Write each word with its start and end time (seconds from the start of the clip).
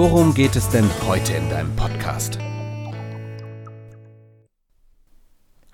worum 0.00 0.32
geht 0.32 0.56
es 0.56 0.66
denn 0.70 0.88
heute 1.06 1.34
in 1.34 1.50
deinem 1.50 1.76
Podcast? 1.76 2.38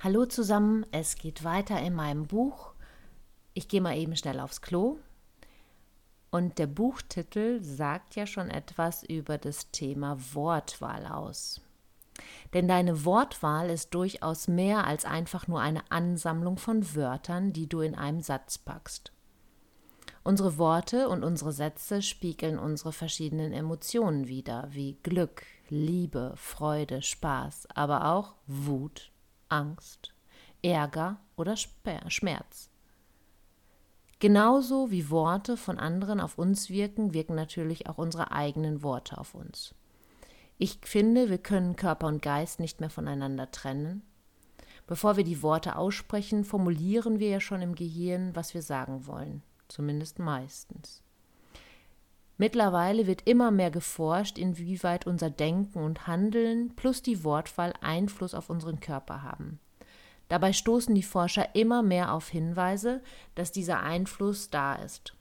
Hallo 0.01 0.27
zusammen, 0.27 0.84
es 0.91 1.15
geht 1.15 1.45
weiter 1.45 1.80
in 1.80 1.95
meinem 1.95 2.27
Buch 2.27 2.75
ich 3.57 3.69
gehe 3.69 3.81
mal 3.81 3.97
eben 3.97 4.15
schnell 4.17 4.39
aufs 4.39 4.61
Klo. 4.61 4.98
Und 6.31 6.59
der 6.59 6.67
Buchtitel 6.67 7.62
sagt 7.62 8.15
ja 8.15 8.27
schon 8.27 8.51
etwas 8.51 9.03
über 9.03 9.39
das 9.39 9.70
Thema 9.70 10.19
Wortwahl 10.34 11.06
aus. 11.06 11.62
Denn 12.53 12.69
deine 12.69 13.06
Wortwahl 13.06 13.70
ist 13.70 13.95
durchaus 13.95 14.47
mehr 14.47 14.87
als 14.87 15.06
einfach 15.06 15.48
nur 15.48 15.62
eine 15.62 15.91
Ansammlung 15.91 16.59
von 16.59 16.95
Wörtern, 16.95 17.55
die 17.55 17.67
du 17.67 17.81
in 17.81 17.95
einem 17.95 18.20
Satz 18.20 18.59
packst. 18.59 19.11
Unsere 20.27 20.59
Worte 20.59 21.09
und 21.09 21.23
unsere 21.23 21.53
Sätze 21.53 22.03
spiegeln 22.03 22.59
unsere 22.59 22.93
verschiedenen 22.93 23.53
Emotionen 23.53 24.27
wider, 24.27 24.67
wie 24.73 24.98
Glück, 25.05 25.45
Liebe, 25.69 26.33
Freude, 26.34 27.01
Spaß, 27.01 27.69
aber 27.77 28.07
auch 28.07 28.34
Wut, 28.48 29.12
Angst, 29.48 30.12
Ärger 30.62 31.20
oder 31.37 31.55
Schmerz. 31.56 32.70
Genauso 34.19 34.91
wie 34.91 35.11
Worte 35.11 35.56
von 35.56 35.78
anderen 35.78 36.19
auf 36.19 36.39
uns 36.39 36.70
wirken, 36.70 37.15
wirken 37.15 37.37
natürlich 37.37 37.89
auch 37.89 37.98
unsere 37.98 38.33
eigenen 38.33 38.83
Worte 38.83 39.19
auf 39.19 39.33
uns. 39.33 39.77
Ich 40.59 40.81
finde, 40.83 41.31
wir 41.31 41.39
können 41.39 41.77
Körper 41.77 42.09
und 42.09 42.20
Geist 42.20 42.59
nicht 42.59 42.81
mehr 42.81 42.91
voneinander 42.91 43.53
trennen. 43.53 44.03
Bevor 44.89 45.17
wir 45.17 45.22
die 45.22 45.43
Worte 45.43 45.77
aussprechen, 45.77 46.45
formulieren 46.45 47.20
wir 47.20 47.28
ja 47.28 47.39
schon 47.39 47.62
im 47.62 47.77
Gehirn, 47.77 48.34
was 48.34 48.55
wir 48.55 48.62
sagen 48.62 49.06
wollen, 49.06 49.45
zumindest 49.69 50.19
meistens. 50.19 51.03
Mittlerweile 52.39 53.06
wird 53.06 53.27
immer 53.27 53.50
mehr 53.50 53.70
geforscht, 53.70 54.36
inwieweit 54.36 55.06
unser 55.06 55.31
Denken 55.31 55.78
und 55.78 56.06
Handeln 56.06 56.77
plus 56.77 57.03
die 57.03 57.25
Wortwahl 57.25 57.72
Einfluss 57.81 58.34
auf 58.34 58.50
unseren 58.50 58.81
Körper 58.81 59.22
haben. 59.22 59.59
Dabei 60.28 60.53
stoßen 60.53 60.94
die 60.94 61.03
Forscher 61.03 61.55
immer 61.55 61.83
mehr 61.83 62.12
auf 62.12 62.28
Hinweise, 62.28 63.03
dass 63.34 63.53
dieser 63.53 63.81
Einfluss 63.81 64.50
da 64.50 64.75
ist. 64.75 65.14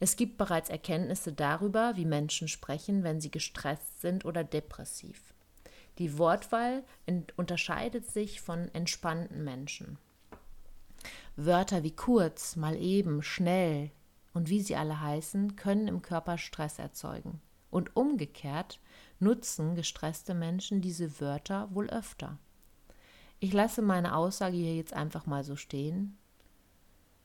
Es 0.00 0.16
gibt 0.16 0.36
bereits 0.36 0.68
Erkenntnisse 0.68 1.32
darüber, 1.32 1.92
wie 1.94 2.04
Menschen 2.04 2.48
sprechen, 2.48 3.04
wenn 3.04 3.20
sie 3.20 3.30
gestresst 3.30 4.00
sind 4.00 4.24
oder 4.24 4.42
depressiv. 4.42 5.32
Die 5.98 6.18
Wortwahl 6.18 6.82
unterscheidet 7.36 8.10
sich 8.10 8.40
von 8.40 8.68
entspannten 8.74 9.44
Menschen. 9.44 9.98
Wörter 11.36 11.82
wie 11.82 11.94
kurz, 11.94 12.56
mal 12.56 12.76
eben, 12.76 13.22
schnell 13.22 13.90
und 14.34 14.48
wie 14.48 14.60
sie 14.60 14.76
alle 14.76 15.00
heißen, 15.00 15.56
können 15.56 15.88
im 15.88 16.02
Körper 16.02 16.38
Stress 16.38 16.78
erzeugen. 16.78 17.40
Und 17.70 17.96
umgekehrt 17.96 18.80
nutzen 19.18 19.74
gestresste 19.74 20.34
Menschen 20.34 20.80
diese 20.80 21.20
Wörter 21.20 21.68
wohl 21.74 21.88
öfter. 21.88 22.38
Ich 23.40 23.52
lasse 23.52 23.82
meine 23.82 24.14
Aussage 24.14 24.56
hier 24.56 24.76
jetzt 24.76 24.92
einfach 24.92 25.26
mal 25.26 25.42
so 25.42 25.56
stehen. 25.56 26.16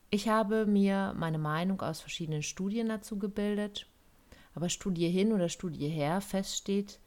Ich 0.10 0.30
habe 0.30 0.66
mir 0.66 1.14
meine 1.18 1.38
Meinung 1.38 1.82
aus 1.82 2.00
verschiedenen 2.00 2.44
Studien 2.44 2.88
dazu 2.88 3.20
gebildet, 3.20 3.88
aber 4.54 4.70
Studie 4.70 5.10
hin 5.10 5.34
oder 5.34 5.50
Studie 5.50 5.90
her 5.90 6.22
feststeht, 6.22 7.00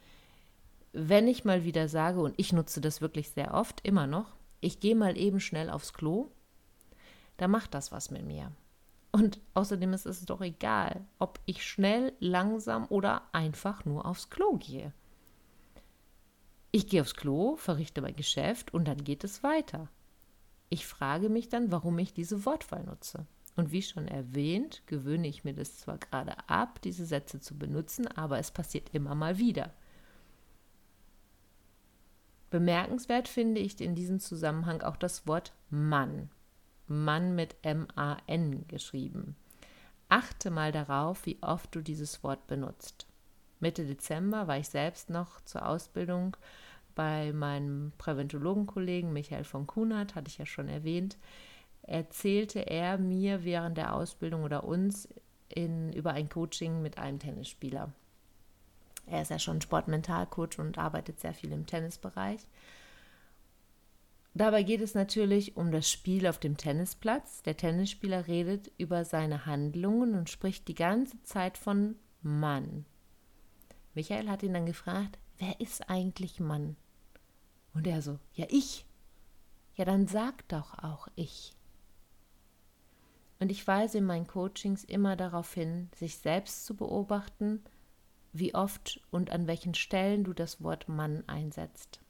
wenn 0.92 1.28
ich 1.28 1.44
mal 1.44 1.64
wieder 1.64 1.88
sage, 1.88 2.20
und 2.20 2.34
ich 2.36 2.52
nutze 2.52 2.80
das 2.80 3.00
wirklich 3.00 3.30
sehr 3.30 3.54
oft, 3.54 3.86
immer 3.86 4.06
noch, 4.06 4.36
ich 4.60 4.80
gehe 4.80 4.94
mal 4.94 5.16
eben 5.16 5.40
schnell 5.40 5.70
aufs 5.70 5.92
Klo, 5.92 6.30
da 7.40 7.48
macht 7.48 7.72
das 7.72 7.90
was 7.90 8.10
mit 8.10 8.24
mir. 8.24 8.52
Und 9.12 9.40
außerdem 9.54 9.94
ist 9.94 10.04
es 10.04 10.24
doch 10.26 10.42
egal, 10.42 11.04
ob 11.18 11.40
ich 11.46 11.66
schnell, 11.66 12.12
langsam 12.20 12.86
oder 12.90 13.22
einfach 13.32 13.84
nur 13.86 14.04
aufs 14.04 14.28
Klo 14.28 14.58
gehe. 14.58 14.92
Ich 16.70 16.86
gehe 16.86 17.00
aufs 17.00 17.14
Klo, 17.14 17.56
verrichte 17.56 18.02
mein 18.02 18.14
Geschäft 18.14 18.74
und 18.74 18.86
dann 18.86 19.02
geht 19.02 19.24
es 19.24 19.42
weiter. 19.42 19.88
Ich 20.68 20.86
frage 20.86 21.30
mich 21.30 21.48
dann, 21.48 21.72
warum 21.72 21.98
ich 21.98 22.12
diese 22.12 22.44
Wortwahl 22.44 22.84
nutze. 22.84 23.26
Und 23.56 23.72
wie 23.72 23.82
schon 23.82 24.06
erwähnt, 24.06 24.82
gewöhne 24.86 25.26
ich 25.26 25.42
mir 25.42 25.54
das 25.54 25.78
zwar 25.78 25.96
gerade 25.96 26.36
ab, 26.48 26.80
diese 26.82 27.06
Sätze 27.06 27.40
zu 27.40 27.58
benutzen, 27.58 28.06
aber 28.06 28.38
es 28.38 28.50
passiert 28.50 28.90
immer 28.94 29.14
mal 29.14 29.38
wieder. 29.38 29.72
Bemerkenswert 32.50 33.28
finde 33.28 33.60
ich 33.60 33.80
in 33.80 33.94
diesem 33.94 34.20
Zusammenhang 34.20 34.82
auch 34.82 34.96
das 34.96 35.26
Wort 35.26 35.52
Mann. 35.70 36.30
Mann 36.90 37.36
mit 37.36 37.54
M-A-N 37.62 38.66
geschrieben. 38.66 39.36
Achte 40.08 40.50
mal 40.50 40.72
darauf, 40.72 41.24
wie 41.24 41.38
oft 41.40 41.72
du 41.74 41.82
dieses 41.82 42.24
Wort 42.24 42.48
benutzt. 42.48 43.06
Mitte 43.60 43.86
Dezember 43.86 44.48
war 44.48 44.58
ich 44.58 44.68
selbst 44.68 45.08
noch 45.08 45.40
zur 45.42 45.66
Ausbildung 45.66 46.36
bei 46.96 47.32
meinem 47.32 47.92
Präventologenkollegen 47.96 49.12
Michael 49.12 49.44
von 49.44 49.68
Kunert, 49.68 50.16
hatte 50.16 50.28
ich 50.28 50.38
ja 50.38 50.46
schon 50.46 50.68
erwähnt, 50.68 51.16
erzählte 51.82 52.66
er 52.66 52.98
mir 52.98 53.44
während 53.44 53.78
der 53.78 53.94
Ausbildung 53.94 54.42
oder 54.42 54.64
uns 54.64 55.08
in, 55.48 55.92
über 55.92 56.12
ein 56.12 56.28
Coaching 56.28 56.82
mit 56.82 56.98
einem 56.98 57.20
Tennisspieler. 57.20 57.92
Er 59.06 59.22
ist 59.22 59.30
ja 59.30 59.38
schon 59.38 59.60
Sportmentalcoach 59.60 60.58
und 60.58 60.76
arbeitet 60.78 61.20
sehr 61.20 61.34
viel 61.34 61.52
im 61.52 61.66
Tennisbereich. 61.66 62.40
Dabei 64.34 64.62
geht 64.62 64.80
es 64.80 64.94
natürlich 64.94 65.56
um 65.56 65.72
das 65.72 65.90
Spiel 65.90 66.26
auf 66.26 66.38
dem 66.38 66.56
Tennisplatz. 66.56 67.42
Der 67.42 67.56
Tennisspieler 67.56 68.28
redet 68.28 68.70
über 68.78 69.04
seine 69.04 69.44
Handlungen 69.46 70.14
und 70.14 70.30
spricht 70.30 70.68
die 70.68 70.74
ganze 70.74 71.20
Zeit 71.22 71.58
von 71.58 71.96
Mann. 72.22 72.84
Michael 73.94 74.28
hat 74.28 74.42
ihn 74.42 74.54
dann 74.54 74.66
gefragt, 74.66 75.18
wer 75.38 75.60
ist 75.60 75.90
eigentlich 75.90 76.38
Mann? 76.38 76.76
Und 77.74 77.86
er 77.86 78.02
so, 78.02 78.18
ja 78.34 78.46
ich. 78.48 78.86
Ja, 79.74 79.84
dann 79.84 80.06
sag 80.06 80.46
doch 80.48 80.78
auch 80.78 81.08
ich. 81.16 81.54
Und 83.40 83.50
ich 83.50 83.66
weise 83.66 83.98
in 83.98 84.04
meinen 84.04 84.26
Coachings 84.26 84.84
immer 84.84 85.16
darauf 85.16 85.54
hin, 85.54 85.88
sich 85.96 86.18
selbst 86.18 86.66
zu 86.66 86.76
beobachten, 86.76 87.64
wie 88.32 88.54
oft 88.54 89.00
und 89.10 89.30
an 89.30 89.46
welchen 89.46 89.74
Stellen 89.74 90.24
du 90.24 90.34
das 90.34 90.62
Wort 90.62 90.88
Mann 90.88 91.24
einsetzt. 91.26 92.00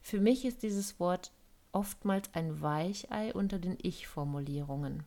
Für 0.00 0.20
mich 0.20 0.44
ist 0.44 0.62
dieses 0.62 1.00
Wort 1.00 1.32
oftmals 1.72 2.32
ein 2.34 2.60
Weichei 2.60 3.32
unter 3.32 3.58
den 3.58 3.76
Ich-Formulierungen. 3.80 5.04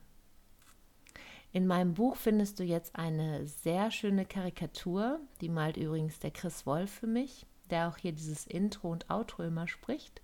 In 1.54 1.68
meinem 1.68 1.94
Buch 1.94 2.16
findest 2.16 2.60
du 2.60 2.64
jetzt 2.64 2.96
eine 2.96 3.46
sehr 3.46 3.92
schöne 3.92 4.26
Karikatur, 4.26 5.20
die 5.42 5.50
malt 5.50 5.76
übrigens 5.76 6.20
der 6.20 6.32
Chris 6.32 6.66
Wolf 6.66 6.92
für 6.92 7.08
mich, 7.08 7.46
der 7.70 7.90
auch 7.90 7.98
hier 7.98 8.14
dieses 8.14 8.48
Intro 8.48 8.90
und 8.90 9.10
Outro 9.10 9.44
immer 9.44 9.68
spricht. 9.68 10.22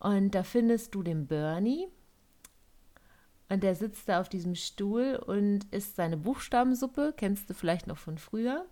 Und 0.00 0.34
da 0.34 0.42
findest 0.42 0.94
du 0.94 1.02
den 1.02 1.26
Bernie. 1.26 1.86
Und 3.48 3.62
der 3.62 3.76
sitzt 3.76 4.08
da 4.08 4.20
auf 4.20 4.28
diesem 4.28 4.56
Stuhl 4.56 5.22
und 5.24 5.64
isst 5.72 5.94
seine 5.94 6.16
Buchstabensuppe, 6.16 7.14
kennst 7.16 7.48
du 7.48 7.54
vielleicht 7.54 7.86
noch 7.86 7.98
von 7.98 8.18
früher. 8.18 8.66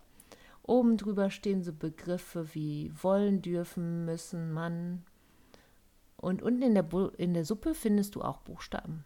Oben 0.63 0.97
drüber 0.97 1.31
stehen 1.31 1.63
so 1.63 1.73
Begriffe 1.73 2.55
wie 2.55 2.91
wollen, 3.03 3.41
dürfen, 3.41 4.05
müssen, 4.05 4.53
Mann. 4.53 5.05
Und 6.25 6.43
unten 6.43 6.63
in 6.63 6.75
der, 6.75 6.87
in 7.19 7.35
der 7.35 7.45
Suppe 7.45 7.75
findest 7.75 8.15
du 8.15 8.23
auch 8.23 8.39
Buchstaben. 8.39 9.05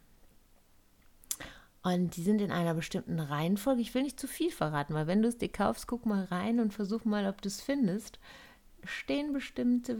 Und 1.82 2.16
die 2.16 2.22
sind 2.22 2.40
in 2.40 2.52
einer 2.52 2.74
bestimmten 2.74 3.18
Reihenfolge. 3.18 3.80
Ich 3.80 3.92
will 3.94 4.02
nicht 4.02 4.20
zu 4.20 4.28
viel 4.28 4.52
verraten, 4.52 4.94
weil 4.94 5.08
wenn 5.08 5.22
du 5.22 5.28
es 5.28 5.36
dir 5.36 5.48
kaufst, 5.48 5.88
guck 5.88 6.06
mal 6.06 6.24
rein 6.24 6.60
und 6.60 6.74
versuch 6.74 7.04
mal, 7.04 7.26
ob 7.26 7.42
du 7.42 7.48
es 7.48 7.60
findest. 7.60 8.20
Stehen 8.84 9.32
bestimmte 9.32 9.98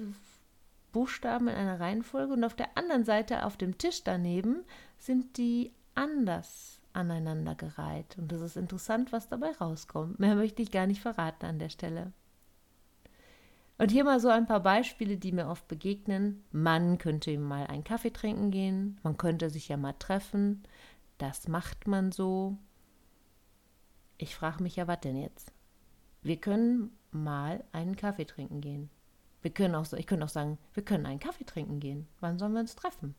Buchstaben 0.93 1.49
in 1.49 1.57
einer 1.57 1.81
Reihenfolge 1.81 2.33
und 2.33 2.45
auf 2.45 2.55
der 2.55 2.77
anderen 2.77 3.05
Seite, 3.05 3.45
auf 3.45 3.57
dem 3.57 3.79
Tisch 3.79 4.05
daneben, 4.05 4.65
sind 4.99 5.39
die 5.39 5.73
anders 5.95 6.81
aneinandergereiht. 6.93 8.17
Und 8.17 8.31
das 8.31 8.41
ist 8.43 8.57
interessant, 8.57 9.11
was 9.11 9.29
dabei 9.29 9.51
rauskommt. 9.53 10.21
Mehr 10.21 10.37
möchte 10.37 10.63
ich 10.63 10.71
gar 10.71 10.87
nicht 10.87 11.01
verraten 11.01 11.47
an 11.47 11.59
der 11.59 11.69
Stelle. 11.69 12.13
Und 13.79 13.93
hier 13.93 14.05
mal 14.05 14.19
so 14.19 14.29
ein 14.29 14.47
paar 14.47 14.61
Beispiele, 14.61 15.17
die 15.17 15.31
mir 15.31 15.49
oft 15.49 15.69
begegnen. 15.69 16.45
Man 16.51 16.99
könnte 16.99 17.39
mal 17.39 17.67
einen 17.69 17.85
Kaffee 17.85 18.13
trinken 18.13 18.51
gehen, 18.51 18.99
man 19.05 19.17
könnte 19.17 19.51
sich 19.51 19.69
ja 19.69 19.77
mal 19.77 19.93
treffen, 19.93 20.65
das 21.17 21.47
macht 21.47 21.87
man 21.87 22.11
so. 22.11 22.59
Ich 24.17 24.35
frage 24.35 24.63
mich 24.63 24.77
ja, 24.77 24.89
was 24.89 25.01
denn 25.01 25.17
jetzt? 25.17 25.53
Wir 26.23 26.37
können 26.37 26.91
mal 27.13 27.63
einen 27.71 27.95
Kaffee 27.95 28.27
trinken 28.27 28.61
gehen. 28.61 28.91
Wir 29.43 29.53
können 29.53 29.77
auch, 29.77 29.93
ich 29.93 30.07
könnte 30.09 30.25
auch 30.25 30.31
sagen, 30.31 30.59
wir 30.75 30.85
können 30.85 31.07
einen 31.07 31.21
Kaffee 31.21 31.45
trinken 31.45 31.79
gehen. 31.79 32.09
Wann 32.19 32.39
sollen 32.39 32.53
wir 32.53 32.61
uns 32.61 32.75
treffen? 32.75 33.15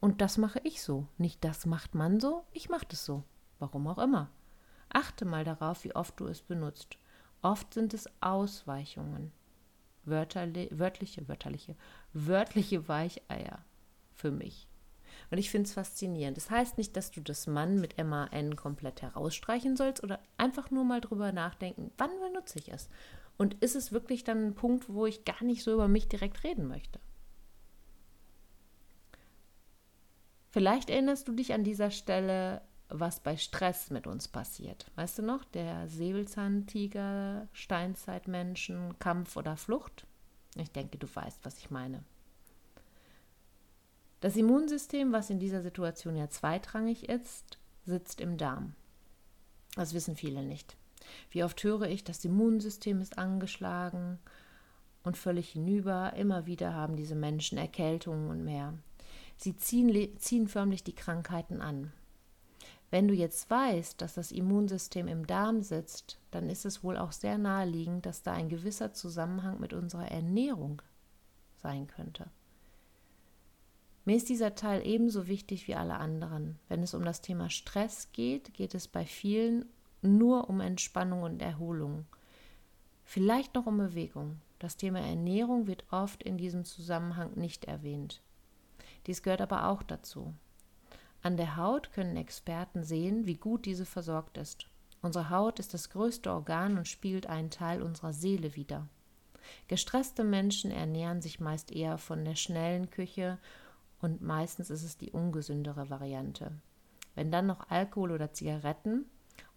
Und 0.00 0.20
das 0.20 0.36
mache 0.36 0.60
ich 0.62 0.82
so. 0.82 1.08
Nicht 1.16 1.42
das 1.42 1.64
macht 1.64 1.94
man 1.94 2.20
so, 2.20 2.44
ich 2.52 2.68
mache 2.68 2.86
das 2.88 3.06
so. 3.06 3.24
Warum 3.58 3.86
auch 3.86 3.98
immer. 3.98 4.30
Achte 4.90 5.24
mal 5.24 5.44
darauf, 5.44 5.84
wie 5.84 5.94
oft 5.94 6.20
du 6.20 6.26
es 6.26 6.42
benutzt. 6.42 6.98
Oft 7.42 7.74
sind 7.74 7.94
es 7.94 8.08
Ausweichungen. 8.20 9.32
Wörterli 10.04 10.68
wörtliche, 10.70 11.28
wörterliche, 11.28 11.74
wörtliche 12.12 12.88
Weicheier 12.88 13.64
für 14.14 14.30
mich. 14.30 14.68
Und 15.30 15.38
ich 15.38 15.50
finde 15.50 15.66
es 15.66 15.74
faszinierend. 15.74 16.36
Das 16.36 16.50
heißt 16.50 16.78
nicht, 16.78 16.96
dass 16.96 17.10
du 17.10 17.20
das 17.20 17.46
Mann 17.46 17.80
mit 17.80 17.96
MAN 18.02 18.56
komplett 18.56 19.02
herausstreichen 19.02 19.76
sollst 19.76 20.02
oder 20.04 20.20
einfach 20.36 20.70
nur 20.70 20.84
mal 20.84 21.00
drüber 21.00 21.32
nachdenken, 21.32 21.90
wann 21.98 22.10
benutze 22.20 22.58
ich 22.58 22.72
es? 22.72 22.88
Und 23.36 23.54
ist 23.54 23.76
es 23.76 23.92
wirklich 23.92 24.24
dann 24.24 24.48
ein 24.48 24.54
Punkt, 24.54 24.88
wo 24.88 25.06
ich 25.06 25.24
gar 25.24 25.42
nicht 25.42 25.62
so 25.62 25.72
über 25.72 25.88
mich 25.88 26.08
direkt 26.08 26.44
reden 26.44 26.68
möchte? 26.68 27.00
Vielleicht 30.50 30.88
erinnerst 30.88 31.28
du 31.28 31.32
dich 31.32 31.52
an 31.52 31.64
dieser 31.64 31.90
Stelle, 31.90 32.62
was 32.88 33.20
bei 33.20 33.36
Stress 33.36 33.90
mit 33.90 34.06
uns 34.06 34.28
passiert. 34.28 34.86
Weißt 34.94 35.18
du 35.18 35.22
noch, 35.22 35.44
der 35.44 35.88
Säbelzahntiger, 35.88 37.48
Steinzeitmenschen, 37.52 38.98
Kampf 38.98 39.36
oder 39.36 39.56
Flucht? 39.56 40.06
Ich 40.56 40.70
denke, 40.70 40.98
du 40.98 41.06
weißt, 41.12 41.44
was 41.44 41.58
ich 41.58 41.70
meine. 41.70 42.02
Das 44.20 44.36
Immunsystem, 44.36 45.12
was 45.12 45.30
in 45.30 45.38
dieser 45.38 45.62
Situation 45.62 46.16
ja 46.16 46.28
zweitrangig 46.28 47.08
ist, 47.08 47.58
sitzt 47.84 48.20
im 48.20 48.38
Darm. 48.38 48.74
Das 49.74 49.92
wissen 49.92 50.16
viele 50.16 50.42
nicht. 50.42 50.76
Wie 51.30 51.44
oft 51.44 51.62
höre 51.62 51.82
ich, 51.82 52.02
das 52.02 52.24
Immunsystem 52.24 53.00
ist 53.00 53.18
angeschlagen 53.18 54.18
und 55.02 55.16
völlig 55.16 55.50
hinüber. 55.50 56.14
Immer 56.14 56.46
wieder 56.46 56.74
haben 56.74 56.96
diese 56.96 57.14
Menschen 57.14 57.58
Erkältungen 57.58 58.30
und 58.30 58.44
mehr. 58.44 58.74
Sie 59.36 59.56
ziehen, 59.56 60.18
ziehen 60.18 60.48
förmlich 60.48 60.82
die 60.82 60.94
Krankheiten 60.94 61.60
an. 61.60 61.92
Wenn 62.90 63.08
du 63.08 63.14
jetzt 63.14 63.50
weißt, 63.50 64.00
dass 64.00 64.14
das 64.14 64.30
Immunsystem 64.30 65.08
im 65.08 65.26
Darm 65.26 65.62
sitzt, 65.62 66.18
dann 66.30 66.48
ist 66.48 66.64
es 66.64 66.84
wohl 66.84 66.96
auch 66.96 67.12
sehr 67.12 67.36
naheliegend, 67.36 68.06
dass 68.06 68.22
da 68.22 68.32
ein 68.32 68.48
gewisser 68.48 68.92
Zusammenhang 68.92 69.58
mit 69.58 69.72
unserer 69.72 70.10
Ernährung 70.10 70.82
sein 71.56 71.88
könnte. 71.88 72.30
Mir 74.04 74.16
ist 74.16 74.28
dieser 74.28 74.54
Teil 74.54 74.86
ebenso 74.86 75.26
wichtig 75.26 75.66
wie 75.66 75.74
alle 75.74 75.96
anderen. 75.96 76.60
Wenn 76.68 76.84
es 76.84 76.94
um 76.94 77.04
das 77.04 77.22
Thema 77.22 77.50
Stress 77.50 78.12
geht, 78.12 78.54
geht 78.54 78.74
es 78.76 78.86
bei 78.86 79.04
vielen 79.04 79.64
nur 80.00 80.48
um 80.48 80.60
Entspannung 80.60 81.22
und 81.22 81.42
Erholung. 81.42 82.06
Vielleicht 83.02 83.56
noch 83.56 83.66
um 83.66 83.78
Bewegung. 83.78 84.40
Das 84.60 84.76
Thema 84.76 85.00
Ernährung 85.00 85.66
wird 85.66 85.84
oft 85.90 86.22
in 86.22 86.38
diesem 86.38 86.64
Zusammenhang 86.64 87.32
nicht 87.34 87.64
erwähnt. 87.64 88.22
Dies 89.06 89.22
gehört 89.22 89.40
aber 89.40 89.68
auch 89.68 89.82
dazu. 89.82 90.32
An 91.26 91.36
der 91.36 91.56
Haut 91.56 91.90
können 91.90 92.16
Experten 92.16 92.84
sehen, 92.84 93.26
wie 93.26 93.34
gut 93.34 93.66
diese 93.66 93.84
versorgt 93.84 94.38
ist. 94.38 94.68
Unsere 95.02 95.28
Haut 95.28 95.58
ist 95.58 95.74
das 95.74 95.90
größte 95.90 96.30
Organ 96.30 96.78
und 96.78 96.86
spielt 96.86 97.26
einen 97.26 97.50
Teil 97.50 97.82
unserer 97.82 98.12
Seele 98.12 98.54
wider. 98.54 98.86
Gestresste 99.66 100.22
Menschen 100.22 100.70
ernähren 100.70 101.20
sich 101.20 101.40
meist 101.40 101.72
eher 101.72 101.98
von 101.98 102.24
der 102.24 102.36
schnellen 102.36 102.90
Küche 102.90 103.38
und 104.00 104.22
meistens 104.22 104.70
ist 104.70 104.84
es 104.84 104.98
die 104.98 105.10
ungesündere 105.10 105.90
Variante. 105.90 106.52
Wenn 107.16 107.32
dann 107.32 107.48
noch 107.48 107.70
Alkohol 107.70 108.12
oder 108.12 108.32
Zigaretten 108.32 109.06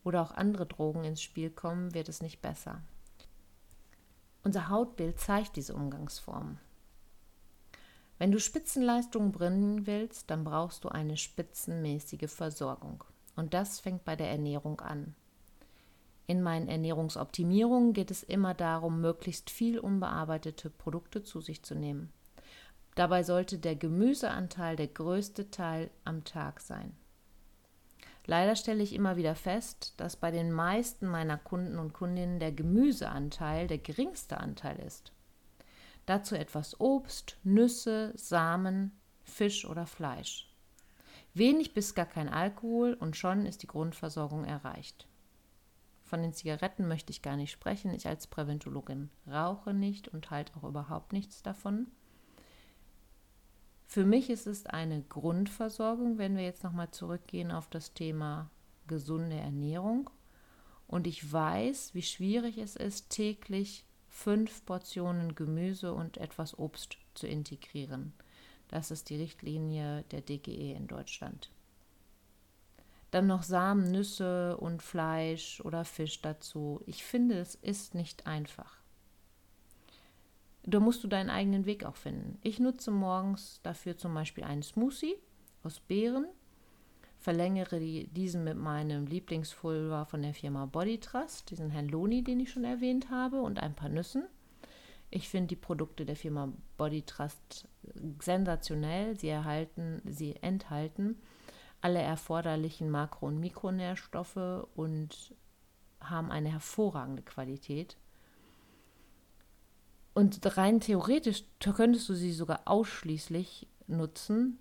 oder 0.04 0.24
auch 0.24 0.32
andere 0.32 0.66
Drogen 0.66 1.04
ins 1.04 1.22
Spiel 1.22 1.52
kommen, 1.52 1.94
wird 1.94 2.10
es 2.10 2.24
nicht 2.24 2.42
besser. 2.42 2.82
Unser 4.44 4.70
Hautbild 4.70 5.20
zeigt 5.20 5.56
diese 5.56 5.76
Umgangsform. 5.76 6.58
Wenn 8.20 8.34
du 8.34 8.40
Spitzenleistungen 8.40 9.32
bringen 9.32 9.88
willst, 9.88 10.30
dann 10.30 10.44
brauchst 10.44 10.84
du 10.84 10.90
eine 10.90 11.16
spitzenmäßige 11.16 12.30
Versorgung. 12.30 13.06
Und 13.38 13.54
das 13.54 13.80
fängt 13.80 14.04
bei 14.04 14.18
der 14.18 14.30
Ernährung 14.30 14.82
an. 14.82 15.16
In 16.28 16.44
meinen 16.44 16.68
Ernährungsoptimierungen 16.68 17.94
geht 17.94 18.12
es 18.12 18.22
immer 18.22 18.54
darum, 18.54 19.00
möglichst 19.00 19.50
viel 19.50 19.80
unbearbeitete 19.80 20.70
Produkte 20.70 21.24
zu 21.24 21.40
sich 21.40 21.64
zu 21.64 21.76
nehmen. 21.76 22.12
Dabei 22.96 23.24
sollte 23.24 23.58
der 23.58 23.78
Gemüseanteil 23.78 24.76
der 24.76 24.88
größte 24.88 25.50
Teil 25.50 25.90
am 26.04 26.26
Tag 26.26 26.60
sein. 26.60 26.92
Leider 28.26 28.58
stelle 28.58 28.84
ich 28.84 28.94
immer 28.94 29.16
wieder 29.16 29.34
fest, 29.34 29.94
dass 29.96 30.18
bei 30.18 30.30
den 30.30 30.52
meisten 30.52 31.08
meiner 31.08 31.38
Kunden 31.38 31.80
und 31.80 31.94
Kundinnen 31.94 32.40
der 32.40 32.52
Gemüseanteil 32.52 33.68
der 33.68 33.80
geringste 33.80 34.38
Anteil 34.38 34.78
ist. 34.80 35.14
Dazu 36.06 36.36
etwas 36.36 36.80
Obst, 36.80 37.38
Nüsse, 37.44 38.14
Samen, 38.16 38.92
Fisch 39.24 39.66
oder 39.66 39.86
Fleisch. 39.86 40.50
Wenig 41.34 41.74
bis 41.74 41.94
gar 41.94 42.06
kein 42.06 42.30
Alkohol 42.30 42.94
und 42.94 43.16
schon 43.16 43.46
ist 43.46 43.64
die 43.64 43.68
Grundversorgung 43.68 44.46
erreicht. 44.46 45.08
Von 46.04 46.24
den 46.24 46.34
Zigaretten 46.34 46.88
möchte 46.88 47.12
ich 47.12 47.22
gar 47.22 47.38
nicht 47.38 47.52
sprechen. 47.52 47.94
Ich 47.94 48.08
als 48.08 48.26
Präventologin 48.26 49.12
rauche 49.28 49.76
nicht 49.76 50.08
und 50.08 50.32
halte 50.32 50.56
auch 50.58 50.64
überhaupt 50.64 51.14
nichts 51.14 51.44
davon. 51.44 51.86
Für 53.86 54.06
mich 54.06 54.30
ist 54.30 54.48
es 54.48 54.66
eine 54.66 55.04
Grundversorgung, 55.04 56.18
wenn 56.18 56.36
wir 56.36 56.44
jetzt 56.44 56.64
nochmal 56.64 56.90
zurückgehen 56.92 57.52
auf 57.52 57.70
das 57.70 57.94
Thema 57.94 58.50
gesunde 58.88 59.36
Ernährung. 59.36 60.10
Und 60.88 61.06
ich 61.06 61.32
weiß, 61.32 61.94
wie 61.94 62.02
schwierig 62.02 62.58
es 62.58 62.76
ist, 62.76 63.10
täglich 63.10 63.86
fünf 64.10 64.66
Portionen 64.66 65.36
Gemüse 65.36 65.94
und 65.94 66.18
etwas 66.18 66.58
Obst 66.58 66.98
zu 67.14 67.28
integrieren. 67.28 68.14
Das 68.68 68.92
ist 68.92 69.10
die 69.10 69.16
Richtlinie 69.16 70.04
der 70.12 70.22
DGE 70.22 70.74
in 70.74 70.88
Deutschland. 70.88 71.50
Dann 73.12 73.26
noch 73.26 73.44
Samen, 73.44 73.92
Nüsse 73.92 74.58
und 74.58 74.84
Fleisch 74.84 75.62
oder 75.62 75.84
Fisch 75.84 76.22
dazu. 76.22 76.82
Ich 76.86 77.04
finde, 77.04 77.40
es 77.40 77.56
ist 77.56 77.96
nicht 77.96 78.28
einfach. 78.28 78.78
Da 80.64 80.80
musst 80.80 81.04
du 81.04 81.08
deinen 81.08 81.32
eigenen 81.32 81.66
Weg 81.66 81.86
auch 81.86 81.96
finden. 81.96 82.38
Ich 82.44 82.60
nutze 82.60 82.92
morgens 82.92 83.60
dafür 83.64 83.98
zum 83.98 84.14
Beispiel 84.14 84.44
einen 84.44 84.62
Smoothie 84.62 85.16
aus 85.64 85.80
Beeren, 85.80 86.28
verlängere 87.20 87.80
diesen 87.80 88.44
mit 88.44 88.58
meinem 88.58 89.06
Lieblingspulver 89.06 90.06
von 90.06 90.22
der 90.22 90.34
Firma 90.34 90.66
Body 90.66 91.00
Trust, 91.00 91.52
diesen 91.52 91.70
Herrn 91.70 91.90
Loni, 91.90 92.24
den 92.24 92.40
ich 92.40 92.52
schon 92.52 92.64
erwähnt 92.64 93.10
habe, 93.12 93.42
und 93.42 93.60
ein 93.60 93.76
paar 93.76 93.90
Nüssen. 93.90 94.24
Ich 95.10 95.28
finde 95.28 95.48
die 95.48 95.56
Produkte 95.56 96.06
der 96.06 96.16
Firma 96.16 96.54
Body 96.78 97.02
Trust 97.02 97.68
sensationell. 98.22 99.20
Sie, 99.20 99.28
erhalten, 99.28 100.02
sie 100.06 100.36
enthalten 100.42 101.18
alle 101.82 102.00
erforderlichen 102.00 102.90
Makro- 102.90 103.28
und 103.28 103.40
Mikronährstoffe 103.40 104.68
und 104.76 105.34
haben 106.00 106.32
eine 106.32 106.52
hervorragende 106.52 107.24
Qualität. 107.24 107.98
Und 110.14 110.40
rein 110.58 110.80
theoretisch 110.80 111.44
könntest 111.60 112.08
du 112.10 112.14
sie 112.14 112.34
sogar 112.34 112.62
ausschließlich 112.66 113.68
nutzen 113.88 114.60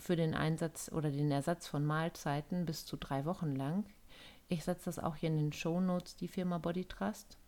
für 0.00 0.16
den 0.16 0.34
Einsatz 0.34 0.90
oder 0.92 1.10
den 1.10 1.30
Ersatz 1.30 1.66
von 1.66 1.84
Mahlzeiten 1.84 2.66
bis 2.66 2.86
zu 2.86 2.96
drei 2.96 3.24
Wochen 3.24 3.54
lang. 3.54 3.84
Ich 4.48 4.64
setze 4.64 4.86
das 4.86 4.98
auch 4.98 5.16
hier 5.16 5.28
in 5.28 5.36
den 5.36 5.52
Show 5.52 5.80
Notes, 5.80 6.16
die 6.16 6.28
Firma 6.28 6.58
Body 6.58 6.84
Trust. 6.84 7.38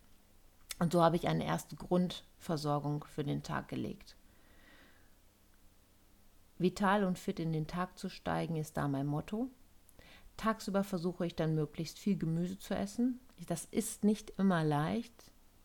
Und 0.78 0.92
so 0.92 1.02
habe 1.02 1.16
ich 1.16 1.28
eine 1.28 1.44
erste 1.44 1.76
Grundversorgung 1.76 3.04
für 3.04 3.24
den 3.24 3.42
Tag 3.42 3.68
gelegt. 3.68 4.16
Vital 6.58 7.04
und 7.04 7.18
fit 7.18 7.40
in 7.40 7.52
den 7.52 7.66
Tag 7.66 7.98
zu 7.98 8.08
steigen 8.08 8.56
ist 8.56 8.76
da 8.76 8.86
mein 8.86 9.06
Motto. 9.06 9.48
Tagsüber 10.36 10.84
versuche 10.84 11.26
ich 11.26 11.34
dann 11.34 11.54
möglichst 11.54 11.98
viel 11.98 12.16
Gemüse 12.16 12.58
zu 12.58 12.74
essen. 12.74 13.20
Das 13.46 13.66
ist 13.66 14.04
nicht 14.04 14.30
immer 14.38 14.64
leicht. 14.64 15.12